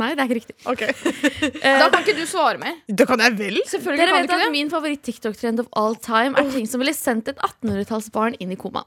[0.00, 0.54] Nei, det er ikke riktig.
[0.70, 0.82] Ok.
[1.82, 2.76] Da kan ikke du svare mer.
[2.86, 3.56] Da kan jeg vel?
[3.66, 4.50] Selvfølgelig Dere kan vet at det.
[4.54, 8.84] min favoritt-TikTok-trend of all time er ting som ville sendt et 1800-tallsbarn inn i koma.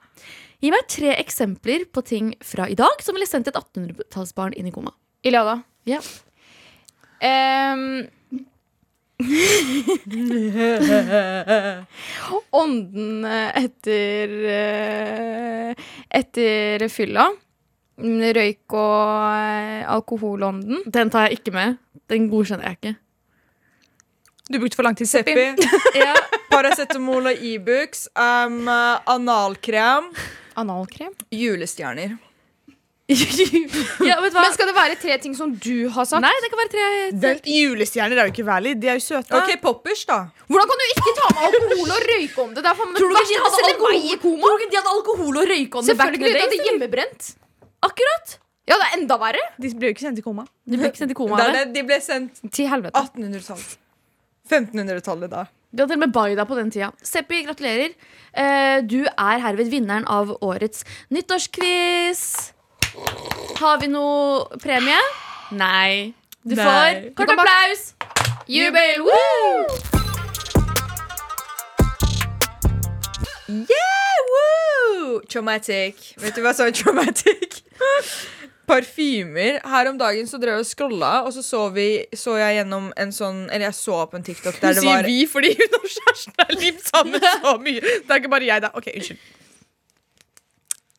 [0.64, 4.72] Gi meg tre eksempler på ting fra i dag som ville sendt et 1800-tallsbarn inn
[4.72, 4.96] i koma.
[5.28, 5.58] Iliada.
[5.92, 6.00] Ja.
[7.20, 8.08] Ehm.
[12.64, 15.76] Ånden etter eh,
[16.20, 17.26] Etter fylla.
[18.04, 20.84] Røyk og eh, alkoholånden.
[20.90, 21.76] Den tar jeg ikke med.
[22.10, 22.94] Den godkjenner jeg ikke.
[24.52, 25.08] Du brukte for lang tid.
[25.10, 25.34] Seppi.
[26.04, 26.14] Ja.
[26.54, 28.68] Paracetamol og Ibux, um,
[29.10, 30.12] analkrem,
[30.60, 31.14] Analkrem.
[31.34, 32.12] julestjerner.
[34.10, 34.44] ja, vet hva?
[34.44, 36.24] Men skal det være tre ting som du har sagt?
[36.24, 36.86] Nei, det kan være tre
[37.24, 38.82] Vel, julestjerner er jo ikke valid.
[38.82, 39.34] De er jo søte.
[39.40, 40.20] Ok, poppers, da.
[40.52, 42.64] Hvordan kan du ikke ta med alkohol og røyke om det?
[42.64, 44.40] Det er Tror du det ikke de hadde alkohol?
[44.44, 45.98] Tror du ikke de hadde alkohol og røyke om det?
[45.98, 46.34] Selvfølgelig.
[46.40, 46.58] days?
[46.58, 47.30] er hjemmebrent.
[47.84, 48.38] Akkurat.
[48.64, 49.44] Ja, det er enda verre.
[49.60, 50.46] De ble jo ikke sendt i koma.
[50.64, 51.64] De ble ikke sendt i koma Det er det.
[51.68, 51.74] det.
[51.76, 53.02] De ble sendt Til helvete.
[53.12, 53.76] 1800-tallet.
[54.50, 55.44] 1500-tallet da.
[55.74, 56.92] Du hadde til og med Baida på den tida.
[57.04, 57.96] Seppi, gratulerer.
[58.38, 62.22] Eh, du er herved vinneren av årets nyttårsquiz.
[62.94, 65.00] Har vi noe premie?
[65.52, 66.14] Nei.
[66.44, 66.64] Du Nei.
[66.66, 67.82] får kort du applaus.
[68.48, 69.02] Jubel!
[69.02, 69.66] Woo!
[73.50, 75.20] Yeah, woo!
[75.30, 76.14] Traumatic.
[76.22, 77.64] Vet du hva som er traumatic?
[78.70, 79.60] Parfymer.
[79.68, 82.92] Her om dagen så drev jeg og scrolla, og så så, vi, så jeg gjennom
[82.98, 85.80] en sånn Eller jeg så på en TikTok der Hun det sier vi fordi hun
[85.82, 87.82] og kjæresten er limt sammen så mye.
[88.06, 88.72] Det er ikke bare jeg, da.
[88.78, 89.32] Ok, unnskyld.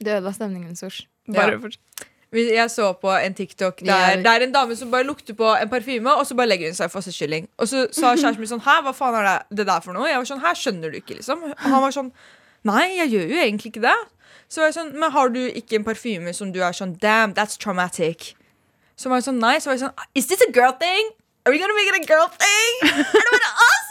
[0.01, 1.07] Det ødela stemningen, Sosh.
[1.31, 2.11] Bare fortsett.
[2.35, 5.69] Jeg så på en TikTok der det er en dame som bare lukter på en
[5.71, 7.47] parfyme, og så bare legger hun seg for kylling.
[7.59, 10.09] Og så sa kjæresten min sånn Hæ, hva faen er det, det der for noe?
[10.11, 11.45] Jeg var sånn, Her skjønner du ikke, liksom?
[11.53, 12.11] Og han var sånn
[12.67, 13.99] Nei, jeg gjør jo egentlig ikke det.
[14.49, 17.37] Så var jeg sånn, Men har du ikke en parfyme som du er sånn Damn,
[17.39, 18.33] that's traumatic.
[18.99, 21.15] Så var jeg sånn, nei, så var jeg sånn Is this a girl thing?
[21.47, 22.83] Are we gonna make it a girl thing?
[22.91, 23.89] Er det bare oss?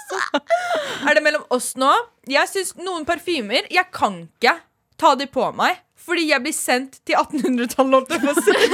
[1.08, 1.94] er det mellom oss nå?
[2.28, 4.58] Jeg syns noen parfymer Jeg kan ikke
[5.00, 5.80] ta de på meg.
[6.04, 8.12] Fordi jeg blir sendt til 1800-tallet.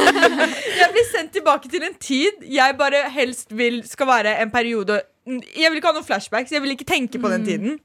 [0.81, 5.01] jeg blir sendt tilbake til en tid jeg bare helst vil skal være en periode
[5.29, 6.51] Jeg vil ikke ha noen flashbacks.
[6.51, 7.79] Jeg vil ikke tenke på den tiden.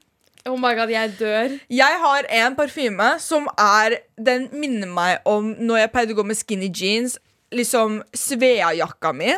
[0.49, 1.57] Oh my god, jeg dør.
[1.73, 6.25] Jeg har en parfyme som er Den minner meg om når jeg pleide å gå
[6.29, 7.19] med skinny jeans.
[7.53, 9.33] Liksom Svea-jakka mi.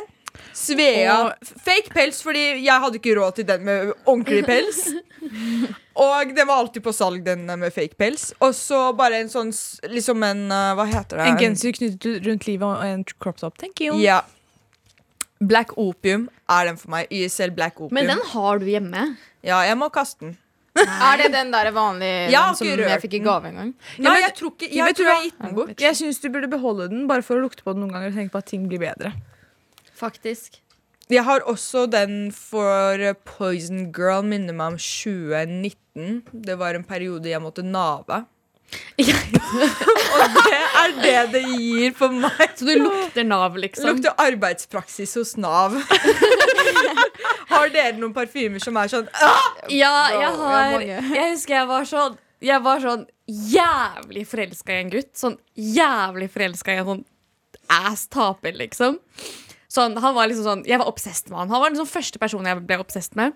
[0.56, 4.86] Svea Fake pels, fordi jeg hadde ikke råd til den med ordentlig pels.
[6.06, 8.30] Og den var alltid på salg, den med fake pels.
[8.44, 9.52] Og så bare en sånn
[9.90, 11.28] Liksom en uh, Hva heter det?
[11.30, 13.56] En genser knyttet rundt livet og en crop top.
[13.60, 13.96] Thank you.
[14.02, 14.20] Ja.
[15.40, 17.08] Black opium er den for meg.
[17.12, 17.94] YSL Black opium.
[17.96, 19.06] Men den har du hjemme.
[19.44, 20.36] Ja, jeg må kaste den.
[20.76, 23.70] Er det den der vanlige Jeg den som jeg fikk i gave en gang?
[24.04, 25.76] Nei, jeg tror ikke Jeg, Jeg jeg, tror jeg.
[25.80, 28.18] Jeg syns du burde beholde den bare for å lukte på den noen ganger og
[28.20, 29.14] tenke på at ting blir bedre.
[29.96, 30.60] Faktisk.
[31.10, 36.24] Jeg har også den for Poison Girl, minner meg om 2019.
[36.46, 38.24] Det var en periode jeg måtte nave.
[40.16, 42.56] Og det er det det gir for meg.
[42.58, 43.92] Så du lukter Nav, liksom?
[43.92, 45.78] Lukter arbeidspraksis hos Nav.
[47.52, 49.50] har dere noen parfymer som er sånn ah!
[49.72, 50.80] Ja, jeg har.
[50.82, 55.12] Jeg husker jeg var sånn Jeg var sånn jævlig forelska i en gutt.
[55.18, 57.04] Sånn jævlig forelska i en sånn
[57.72, 58.98] ass taper, liksom.
[59.72, 61.50] Sånn, han var liksom sånn Jeg var obsessed med han.
[61.50, 63.34] Han var den sånn første personen jeg ble obsessed med.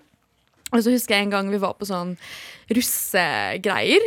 [0.71, 2.15] Og så husker jeg en gang vi var på sånn
[2.71, 4.05] russegreier.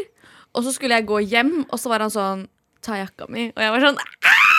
[0.55, 2.49] Og så skulle jeg gå hjem, og så var han sånn
[2.85, 3.47] Ta jakka mi.
[3.49, 4.55] Og jeg var sånn Aah!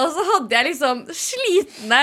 [0.00, 2.00] Og så hadde jeg liksom slitne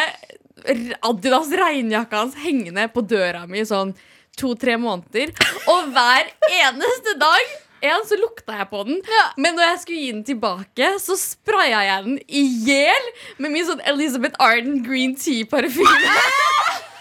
[1.01, 3.95] Adidas regnjakka hans hengende på døra mi sånn
[4.37, 5.33] to-tre måneder.
[5.71, 6.29] Og hver
[6.61, 9.01] eneste dag en, så lukta jeg på den,
[9.37, 13.67] men når jeg skulle gi den tilbake, så spraya jeg den i hjel med min
[13.67, 16.15] sånn Elizabeth Arden green tea-parfyme.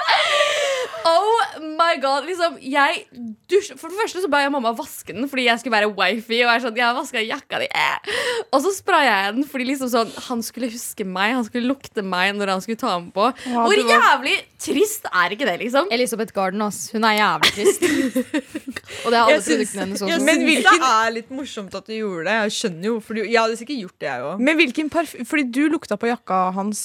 [1.06, 3.04] Oh my god, liksom jeg
[3.50, 6.42] dusj, For det første så ba jeg mamma vaske den fordi jeg skulle være wifey.
[6.44, 6.78] Og jeg sånn,
[7.20, 8.12] jeg jakka di eh.
[8.50, 12.04] Og så spraya jeg den fordi liksom sånn han skulle huske meg, han skulle lukte
[12.06, 13.30] meg når han skulle ta den på.
[13.46, 15.88] Hvor var- jævlig trist er ikke det, liksom?
[15.94, 16.90] Elisabeth Garden, ass.
[16.92, 17.84] Hun er jævlig trist.
[19.04, 20.20] Og det er alle produktene hennes også.
[20.26, 22.36] Men hvilken- det er litt morsomt at du gjorde det.
[22.44, 24.44] Jeg skjønner jo, for Jeg hadde sikkert gjort det, jeg òg.
[24.48, 26.82] Men hvilken parfyme Fordi du lukta på jakka hans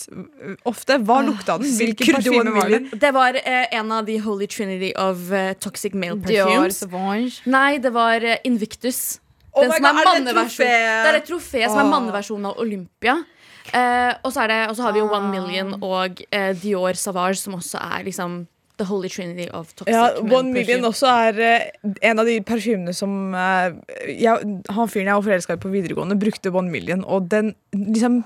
[0.66, 1.00] ofte.
[1.04, 1.72] Hva lukta den?
[1.76, 2.82] Hvilken parfyme var det?
[3.02, 6.80] Det var eh, en av de holy trinity of uh, toxic male Dior perfumes.
[6.84, 7.44] Sauvage.
[7.46, 9.20] Nei, det var eh, Invictus.
[9.56, 10.66] Oh Den som er God, er manneversjon.
[10.68, 13.20] Det er et trofé som er manneversjonen av Olympia.
[13.72, 15.32] Uh, og, så er det, og så har vi jo One Ah.
[15.32, 16.20] Million og
[16.62, 18.44] Dior Savage, som også er liksom
[18.78, 20.88] the holy trinity of toxic Ja, men One Million perfume.
[20.88, 21.40] også er
[21.84, 23.72] uh, en av de parfymene som uh,
[24.10, 28.24] jeg, Han fyren jeg var forelska i på videregående, brukte One Million, og den liksom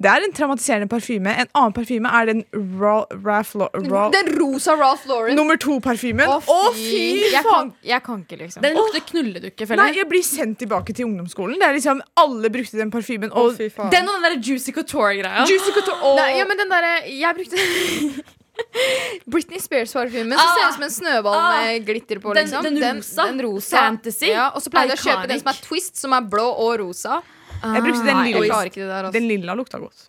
[0.00, 1.26] Det er en traumatiserende parfyme.
[1.42, 2.44] En annen parfyme er den
[2.78, 5.34] Ra, Ralph Ra, Den rosa Ralph Lauren.
[5.34, 6.28] nummer to-parfymen.
[6.28, 6.38] Å,
[6.76, 7.00] fy
[7.32, 7.72] jeg, faen!
[7.72, 8.62] kan, jeg kan ikke, liksom.
[8.62, 9.96] Den lukter knulledukke, føler Nei, jeg.
[10.04, 11.58] jeg blir sendt tilbake til ungdomsskolen.
[11.58, 13.32] Det er liksom, Alle brukte den parfymen.
[13.34, 13.90] Og fy faen.
[13.90, 15.42] Den og den der Juicy Couture-greia.
[15.50, 16.14] Juicy Couture oh.
[16.20, 18.24] Nei, ja, men den derre Jeg brukte
[19.26, 20.34] Britney Spears-parfymen.
[20.38, 21.58] Som ser ut som en snøball Ah.
[21.64, 22.34] med glitter på.
[22.34, 22.62] Den- Liksom.
[22.62, 23.26] den rosa.
[23.26, 23.76] Den rosa.
[23.76, 24.26] Fantasy.
[24.30, 26.78] Ja, og så pleide jeg å kjøpe den som er twist, som er blå og
[26.80, 27.20] rosa.
[27.62, 29.02] Jeg brukte den Nei, jeg klarer ikke det der.
[29.04, 29.12] Altså.
[29.18, 30.08] Den lilla lukta godt.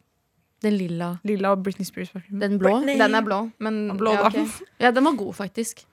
[0.61, 1.11] Den lilla.
[1.23, 2.39] Lilla og Britney Spears-parfymen.
[2.41, 2.73] Den blå.
[2.85, 4.41] Den er blå, men Blå, ja, da.
[4.43, 4.65] ok.
[4.83, 5.85] Ja, den var god, faktisk.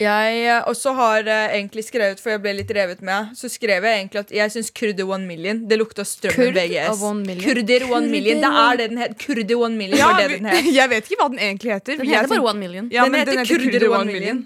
[0.00, 3.84] Jeg eh, også har eh, egentlig skrevet, for jeg ble litt revet med, så skrev
[3.88, 6.90] jeg egentlig at jeg syns Kurder One Million Det lukta strømmen Kurd VGS.
[6.90, 7.46] av One Million?
[7.48, 8.42] Kurder One Million.
[8.44, 9.14] Det er det den het.
[9.22, 10.68] Kurder One Million Ja, var det den het.
[10.80, 11.96] jeg vet ikke hva den egentlig heter.
[12.02, 12.90] Den Jeg heter bare One Million.
[12.92, 14.42] Ja, Den men heter Kurder One Million.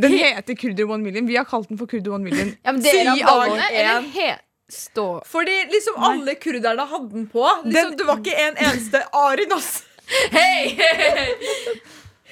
[0.00, 1.26] Den heter Kurder One Million.
[1.28, 2.52] Vi har kalt den for Kurder One Million.
[2.64, 3.80] Ja, men Si dere dag har valgt en.
[3.80, 4.28] eller he
[4.72, 7.44] stå Fordi liksom alle kurderne hadde den på.
[7.64, 9.82] Liksom, Den- det var ikke en eneste Arin, ass.
[10.34, 10.76] Hei!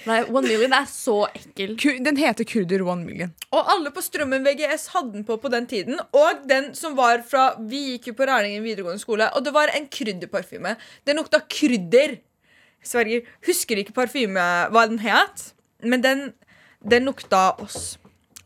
[0.09, 1.75] Nei, One Million er så ekkel.
[2.07, 3.33] Den heter Kurder One Million.
[3.53, 5.99] Og alle på Strømmen VGS hadde den på på den tiden.
[6.17, 9.73] Og den som var fra Vi gikk jo på Rælingen videregående skole, og det var
[9.75, 10.77] en krydderparfyme.
[11.05, 12.17] Den lukta krydder.
[12.87, 14.41] Sverger husker ikke parfyme
[14.73, 15.49] hva den het,
[15.83, 16.21] men den,
[16.87, 17.97] den lukta oss.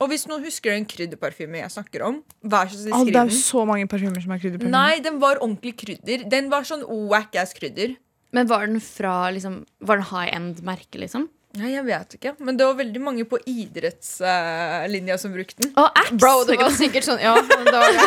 [0.03, 3.31] Og hvis noen husker den krydderparfymen jeg snakker om, vær så snill, Al, det er
[3.31, 4.75] jo så mange parfymer som er krydderparfymer.
[4.75, 6.25] Nei, den var ordentlig krydder.
[6.33, 7.95] Den var sånn wack ass krydder.
[8.33, 11.29] Men var den fra liksom, Var den high end-merke, liksom?
[11.61, 15.75] Nei, jeg vet ikke, men det var veldig mange på idrettslinja som brukte den.
[15.77, 16.17] Og Axe!
[16.17, 18.07] Bro, det var sikkert sånn Ja, det var det.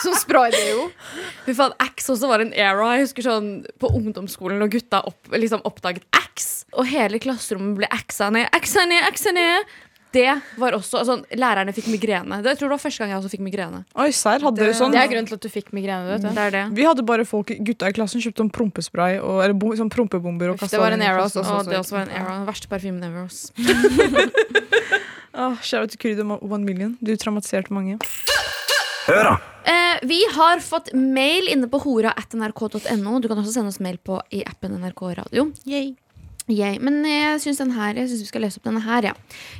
[0.00, 0.86] Som sprayde jo.
[1.44, 2.92] Fy faen, Axe også var en era.
[2.96, 3.50] Jeg husker sånn
[3.82, 8.48] På ungdomsskolen og gutta opp, liksom oppdaget Axe, og hele klasserommet ble axa ned.
[8.56, 9.76] Axa ned, axa ned.
[10.12, 12.38] Det var også altså, Lærerne fikk migrene.
[12.42, 13.82] Det, jeg tror det var første gang jeg også fikk migrene.
[13.98, 14.92] Oi, sær, hadde dere sånn?
[14.94, 16.08] Det er grunnen til at du fikk migrene.
[16.14, 16.28] Vet du.
[16.32, 16.64] Det er det.
[16.78, 20.54] Vi hadde bare folk, gutta i klassen kjøpte sånn prompespray og, eller bo, sånn prompebomber.
[20.54, 21.58] Og Uff, det var en Eros era også.
[21.58, 22.38] Og det også var en era.
[22.40, 23.28] Den verste parfymen ever.
[25.38, 26.96] Åh, Shout out til Kurder One Million.
[27.04, 27.98] Du traumatiserte mange.
[29.08, 29.36] Hør, da!
[29.68, 33.18] Eh, vi har fått mail inne på hora at nrk.no.
[33.20, 35.50] Du kan også sende oss mail på i appen NRK Radio.
[35.68, 35.92] Yay.
[36.48, 39.10] Men jeg syns vi skal lese opp denne her.
[39.10, 39.14] Ja.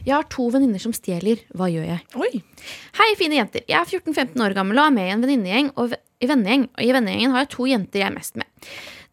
[0.07, 1.43] Jeg har to venninner som stjeler.
[1.57, 2.05] Hva gjør jeg?
[2.17, 2.43] Oi.
[2.99, 3.65] Hei, fine jenter.
[3.69, 5.73] Jeg er 14-15 år gammel og er med i en venninnegjeng.
[6.19, 8.49] Vennegjeng, og i vennegjengen har jeg to jenter jeg er mest med.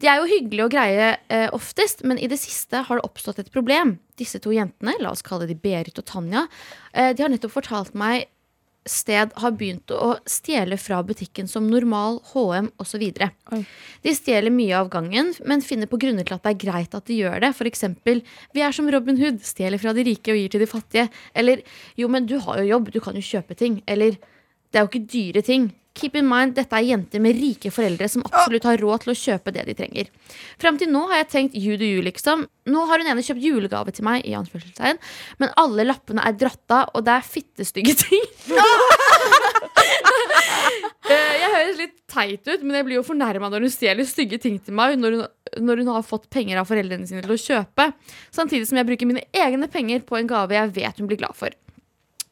[0.03, 3.39] De er jo hyggelige og greie eh, oftest, men i det siste har det oppstått
[3.43, 3.95] et problem.
[4.19, 6.45] Disse to jentene, la oss kalle de Berit og Tanja,
[6.91, 8.27] eh, de har nettopp fortalt meg
[8.86, 13.06] sted har begynt å stjele fra butikken som Normal, HM osv.
[14.06, 17.10] De stjeler mye av gangen, men finner på grunner til at det er greit at
[17.10, 17.54] de gjør det.
[17.65, 18.21] Eksempel,
[18.54, 21.08] vi er som Robin Hood, stjeler fra de rike og gir til de fattige.
[21.34, 21.65] Eller,
[21.98, 23.82] jo, men du har jo jobb, du kan jo kjøpe ting.
[23.89, 24.19] Eller,
[24.69, 25.71] det er jo ikke dyre ting.
[25.95, 29.17] Keep in mind, dette er jenter med rike foreldre som absolutt har råd til å
[29.19, 30.10] kjøpe det de trenger.
[30.60, 32.43] Frem til nå har jeg tenkt you do you, liksom.
[32.67, 34.99] Nå har hun ene kjøpt julegave til meg, i anførselstegn,
[35.39, 38.27] men alle lappene er dratt av, og det er fittestygge ting.
[41.05, 44.39] Eh, jeg høres litt teit ut, men jeg blir jo fornærma når hun stjeler stygge
[44.41, 45.27] ting til meg når hun,
[45.67, 47.86] når hun har fått penger av foreldrene sine til å kjøpe,
[48.34, 51.38] samtidig som jeg bruker mine egne penger på en gave jeg vet hun blir glad
[51.38, 51.53] for.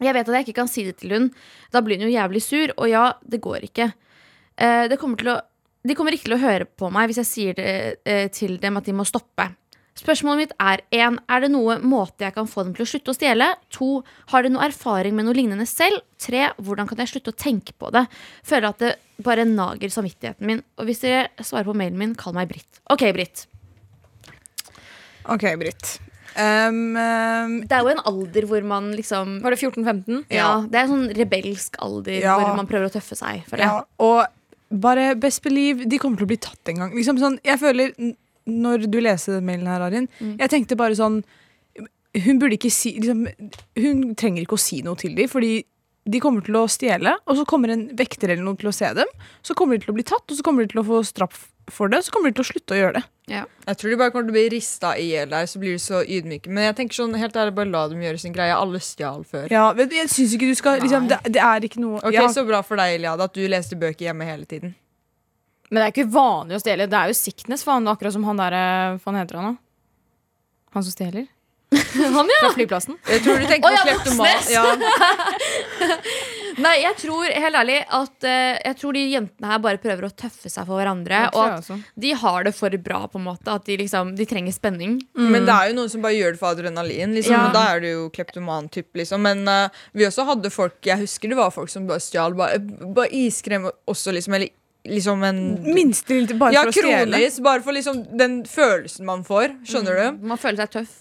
[0.06, 1.32] Jeg vet at jeg ikke kan si det til hun.
[1.74, 3.90] Da blir hun jo jævlig sur, og ja, det går ikke.
[4.58, 5.40] Eh, det kommer å,
[5.84, 7.74] de kommer ikke til å høre på meg hvis jeg sier det
[8.08, 9.50] eh, til dem at de må stoppe.
[9.94, 11.20] Spørsmålet mitt er 1.
[11.30, 13.50] Er det noe måte jeg kan få dem til å slutte å stjele?
[13.76, 13.90] 2.
[14.32, 16.02] Har de noe erfaring med noe lignende selv?
[16.24, 16.48] 3.
[16.66, 18.08] Hvordan kan jeg slutte å tenke på det?
[18.48, 20.64] Føler at det bare nager samvittigheten min.
[20.82, 22.82] Og hvis dere svarer på mailen min, kall meg Britt.
[22.90, 23.46] Ok, Britt.
[25.30, 25.94] OK, Britt.
[26.36, 30.24] Um, um, Det er jo en alder hvor man liksom Var det 14-15?
[30.34, 32.38] Ja, det er en sånn rebelsk alder Ja.
[32.40, 33.44] hvor man prøver å tøffe seg.
[33.60, 34.26] ja, og
[34.74, 36.94] bare best believe, de kommer til å bli tatt en gang.
[36.98, 37.92] Liksom sånn, jeg føler,
[38.50, 40.38] når du leser den mailen her, Arin, Mm.
[40.40, 41.24] jeg tenkte bare sånn
[42.16, 43.28] Hun burde ikke si liksom,
[43.76, 45.64] Hun trenger ikke å si noe til dem, fordi
[46.06, 48.90] de kommer til å stjele, og så kommer en vekter eller noen til å se
[48.94, 49.08] dem.
[49.42, 51.48] Så kommer de til å bli tatt, og så kommer de til å få straff
[51.72, 52.04] for det.
[52.06, 53.04] Så kommer de til å slutte å gjøre det.
[53.32, 55.82] Jeg tror de bare kommer til å bli rista i hjel der, så blir de
[55.82, 56.52] så ydmyke.
[56.52, 58.56] Men jeg tenker sånn, helt ærlig, bare la dem gjøre sin greie.
[58.56, 59.48] Alle stjal før.
[59.54, 62.14] Ja, vet du, jeg synes ikke du skal liksom, det, det er ikke noe Ok,
[62.16, 62.28] ja.
[62.34, 64.76] Så bra for deg, Iliada, at du leste bøker hjemme hele tiden.
[65.70, 66.90] Men det er ikke vanlig å stjele.
[66.92, 67.88] Det er jo sickness, faen.
[67.90, 69.56] Akkurat som han der eh, Hva heter han, da?
[70.76, 71.30] Han som stjeler?
[72.14, 72.40] Han, ja.
[72.44, 73.00] Fra flyplassen?
[73.10, 74.28] Jeg tror du tenker Å, oh, ja, kleptoman.
[74.54, 74.66] Ja.
[76.62, 80.12] Nei, jeg tror helt ærlig at eh, Jeg tror de jentene her bare prøver å
[80.14, 81.24] tøffe seg for hverandre.
[81.32, 81.78] Tror Og jeg at også.
[82.06, 83.48] de har det for bra, på en måte.
[83.56, 85.00] At de liksom De trenger spenning.
[85.18, 87.14] Men det er jo noen som bare gjør det for adrenalin.
[87.18, 87.46] Liksom, Ja.
[87.48, 88.90] og Da er du jo kleptoman-typ.
[88.94, 89.22] Liksom.
[89.22, 92.60] Men eh, vi også hadde folk Jeg husker det var folk som bare stjal bare,
[92.60, 94.34] bare iskrem også, liksom.
[94.38, 94.50] Eller
[94.86, 97.06] liksom en Minste lille bare Ja, for å stjele.
[97.18, 97.40] kronis.
[97.44, 99.54] Bare for liksom den følelsen man får.
[99.66, 100.26] Skjønner du?
[100.28, 100.96] Man føler seg tøff.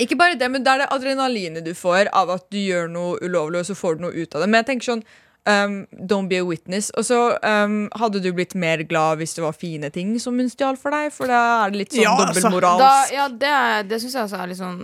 [0.00, 3.18] Ikke bare det, men det er det adrenalinet du får av at du gjør noe
[3.22, 4.48] ulovlig, og så får du noe ut av det.
[4.50, 5.04] Men jeg tenker sånn
[5.46, 6.90] um, Don't be a witness.
[6.98, 10.50] Og så um, hadde du blitt mer glad hvis det var fine ting som hun
[10.50, 12.40] stjal for deg, for da er det litt sånn Ja, altså.
[12.40, 13.12] dobbeltmoralsk.
[13.14, 13.56] Ja, det,
[13.90, 14.80] det syns jeg altså er litt sånn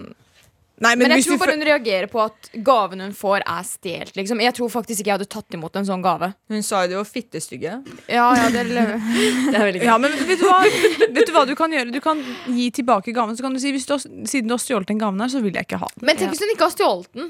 [0.81, 4.14] Nei, Men, men, jeg tror bare hun reagerer på at gaven hun får, er stjålet.
[4.16, 4.40] Liksom.
[4.40, 6.31] Jeg tror faktisk ikke jeg hadde tatt imot en sånn gave.
[6.49, 7.75] Hun sa jo det var fittestygge.
[8.09, 8.64] Ja, ja, det.
[8.71, 9.87] Det er veldig gøy.
[9.87, 10.61] Ja, men vet du, hva?
[10.64, 11.93] vet du hva du kan gjøre?
[11.93, 13.37] Du kan gi tilbake gaven.
[13.37, 15.43] Så kan du si hvis du har, siden du har stjålet den gaven her, så
[15.45, 16.07] vil jeg ikke ha den.
[16.09, 17.29] Men tenk hvis hun ikke har stjålet den.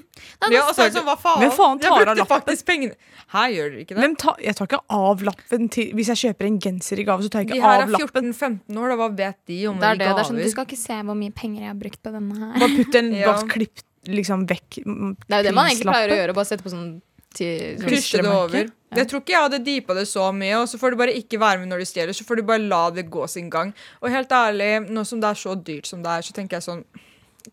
[0.50, 1.42] Ja, altså, så er det sånn, hva faen?
[1.42, 2.36] Hvem faen tar jeg av brukte lappen?
[2.36, 2.94] faktisk pengene.
[3.34, 4.10] Her gjør dere ikke det.
[4.20, 7.30] Ta, jeg tar ikke av lappen til Hvis jeg kjøper en genser i gave, så
[7.30, 8.30] tar jeg De ikke her av er lappen.
[8.34, 8.96] 14-15 år, da.
[9.00, 10.14] Hva vet de om Det er det, det.
[10.16, 12.38] det er sånn, du skal ikke se hvor mye penger jeg har brukt på denne
[12.40, 12.56] her.
[12.62, 13.34] Bare putt en Ja.
[13.40, 16.36] Bare klippet liksom vekk Det er jo det man egentlig pleier å gjøre.
[16.38, 17.00] Bare sette på sånn
[17.30, 18.34] sånn det over.
[18.34, 18.70] over.
[18.96, 20.56] Jeg tror ikke jeg hadde deepa det så mye.
[20.58, 22.64] Og så får du bare ikke være med når du stjeler, så får du bare
[22.64, 23.72] la det gå sin gang.
[24.02, 26.66] Og helt ærlig, nå som det er så dyrt som det er, så tenker jeg
[26.66, 26.84] sånn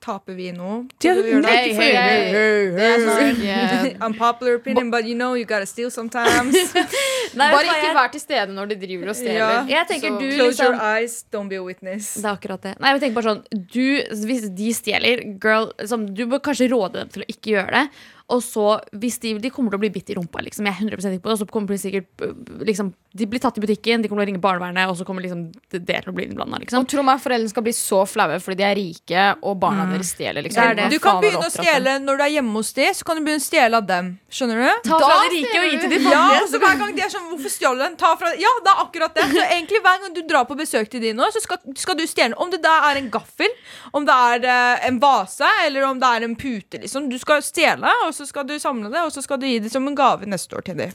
[0.04, 0.86] Taper vi nå?
[1.04, 6.56] Ja, hey, hey, er sånn, Unpopular opinion, but you know you gotta steal sometimes.
[7.40, 9.40] Nei, Bare ikke vær til stede når de driver og stjeler.
[9.40, 9.64] Ja.
[9.70, 12.14] Jeg Så- du Close your liksom eyes, don't be a witness.
[12.16, 12.76] Det er akkurat det.
[12.80, 13.88] Nei, jeg tenker bare sånn du,
[14.28, 17.88] Hvis de stjeler, girl liksom, Du bør kanskje råde dem til å ikke gjøre det.
[18.28, 18.64] Og så,
[19.00, 20.66] hvis de, de kommer til å bli bitt i rumpa, liksom.
[20.68, 21.36] Jeg er 100 sikker på det.
[21.38, 22.34] Og så kommer de sikkert øh,
[22.68, 25.24] liksom, De blir tatt i butikken, de kommer til å ringe barnevernet, og så kommer
[25.24, 26.60] liksom det til å bli innblanda.
[26.60, 26.84] Liksom.
[26.84, 30.12] Og tro meg, foreldrene skal bli så flaue fordi de er rike, og barna deres
[30.12, 30.44] stjeler.
[30.44, 30.74] Liksom.
[30.76, 30.90] Det det.
[30.92, 32.92] Du kan begynne å stjele når du er hjemme hos dem.
[33.00, 34.12] Så kan du begynne å stjele av dem.
[34.28, 34.90] Skjønner du?
[34.90, 36.44] Ta fra de rike og gi til de Ja, fattige.
[36.44, 37.98] og så hver gang de er sånn, hvorfor stjal du den?
[38.04, 39.26] Ta fra Ja, det er akkurat det.
[39.32, 42.04] Så egentlig Hver gang du drar på besøk til de nå, så skal, skal du
[42.10, 43.56] stjele Om det der er en gaffel,
[43.96, 46.84] om det er eh, en vase, eller om det er en pute.
[46.84, 49.60] liksom Du skal stjele, og så skal du samle det, og så skal du gi
[49.64, 50.92] det som en gave neste år til dem.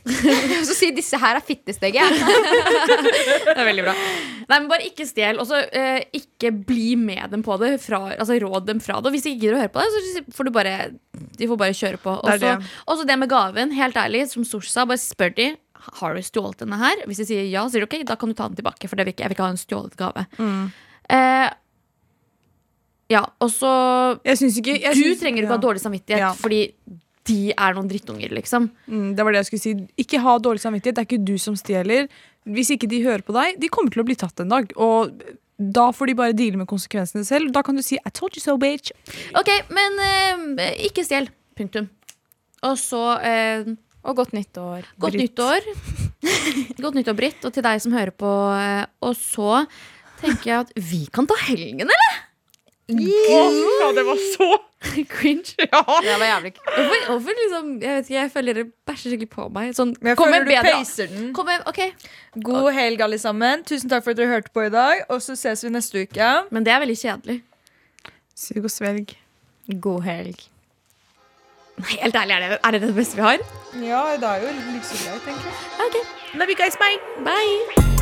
[0.67, 2.03] Så sier disse her er fittesteget.
[3.53, 3.95] Det er veldig bra.
[4.49, 7.75] Nei, men Bare ikke stjel, og så eh, ikke bli med dem på det.
[7.83, 9.11] Fra, altså Råd dem fra det.
[9.11, 10.75] Og hvis de ikke gidder å høre på det, så får du bare
[11.39, 12.15] De får bare kjøre på.
[12.19, 12.55] Og så det.
[12.91, 13.75] og det med gaven.
[13.77, 15.49] Helt ærlig, som Sosh sa, bare spør de.
[16.03, 17.03] har du stjålet denne her.
[17.11, 18.89] Hvis de sier ja, så sier du ok, da kan du ta den tilbake.
[18.91, 20.27] For det vil ikke, jeg vil ikke ha en stjålet gave.
[21.13, 21.49] Eh,
[23.13, 23.71] ja, og så
[24.25, 25.51] Du synes, trenger ikke ja.
[25.53, 26.31] ha dårlig samvittighet Ja.
[26.39, 26.63] fordi
[27.29, 28.71] de er noen drittunger, liksom.
[28.91, 29.75] Mm, det var det jeg skulle si.
[30.03, 30.97] Ikke ha dårlig samvittighet.
[30.97, 32.09] Det er ikke du som stjeler.
[32.51, 34.73] Hvis ikke de hører på deg, de kommer til å bli tatt en dag.
[34.75, 35.13] Og
[35.63, 37.53] da får de bare deale med konsekvensene selv.
[37.55, 38.91] Da kan du si 'I told you so, bitch'.
[39.39, 40.01] Ok, men
[40.59, 41.29] eh, ikke stjel.
[41.55, 41.87] Punktum.
[42.67, 43.65] Og så eh,
[44.05, 44.83] Og godt nyttår.
[44.99, 45.23] godt Britt.
[45.37, 45.61] nyttår.
[46.83, 48.31] godt nyttår, Britt, og til deg som hører på.
[48.59, 49.67] eh, og så
[50.21, 52.19] tenker jeg at vi kan ta helgen, eller?
[52.89, 54.49] Ja, det var så
[55.15, 55.55] Cringe.
[56.03, 59.47] Det var jævlig Hvorfor, hvorfor liksom Jeg vet ikke, jeg føler dere bæsjer skikkelig på
[59.55, 59.71] meg.
[59.79, 61.29] Sånn, Men jeg kom føler med du bedre pacer den.
[61.37, 61.81] Kom med, ok
[62.49, 63.63] God helg, alle sammen.
[63.69, 65.05] Tusen takk for at dere hørte på i dag.
[65.15, 66.33] Og så ses vi neste uke.
[66.51, 67.39] Men det er veldig kjedelig.
[68.35, 69.15] Sug og svelg.
[69.81, 70.43] God helg.
[71.89, 73.39] Helt ærlig, er det er det, det beste vi har?
[73.83, 76.05] Ja, det er jo like så greit, egentlig.
[76.35, 76.99] Love you guys, bye!
[77.25, 78.02] Bye!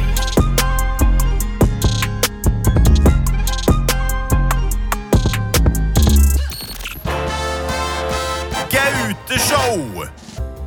[9.30, 9.78] Gauteshow!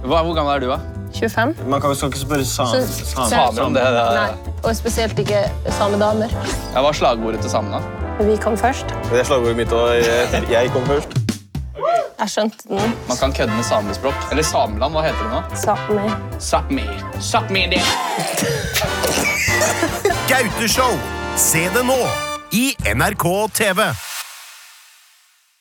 [0.07, 0.77] Hva, hvor gammel er du, da?
[1.13, 1.55] 25.
[1.67, 3.83] Man kan, skal ikke spørre sam, Så- sam, Samer om det.
[3.83, 4.53] det Nei.
[4.63, 6.31] Og spesielt ikke samedamer.
[6.73, 7.81] Ja, hva er slagordet til samene?
[8.21, 8.85] Vi kom først.
[9.11, 11.07] Det er slagordet mitt, jeg, jeg kom først.
[12.19, 12.95] Jeg skjønte den.
[13.07, 14.13] Man kan kødde med samespråk.
[14.31, 15.41] Eller Sameland, hva heter det nå?
[15.59, 16.07] Sami.
[16.39, 16.87] Sápmi.
[17.19, 17.83] Sápmi det.
[20.31, 20.95] Gauteshow!
[21.35, 21.99] Se det nå
[22.51, 23.79] i NRK TV.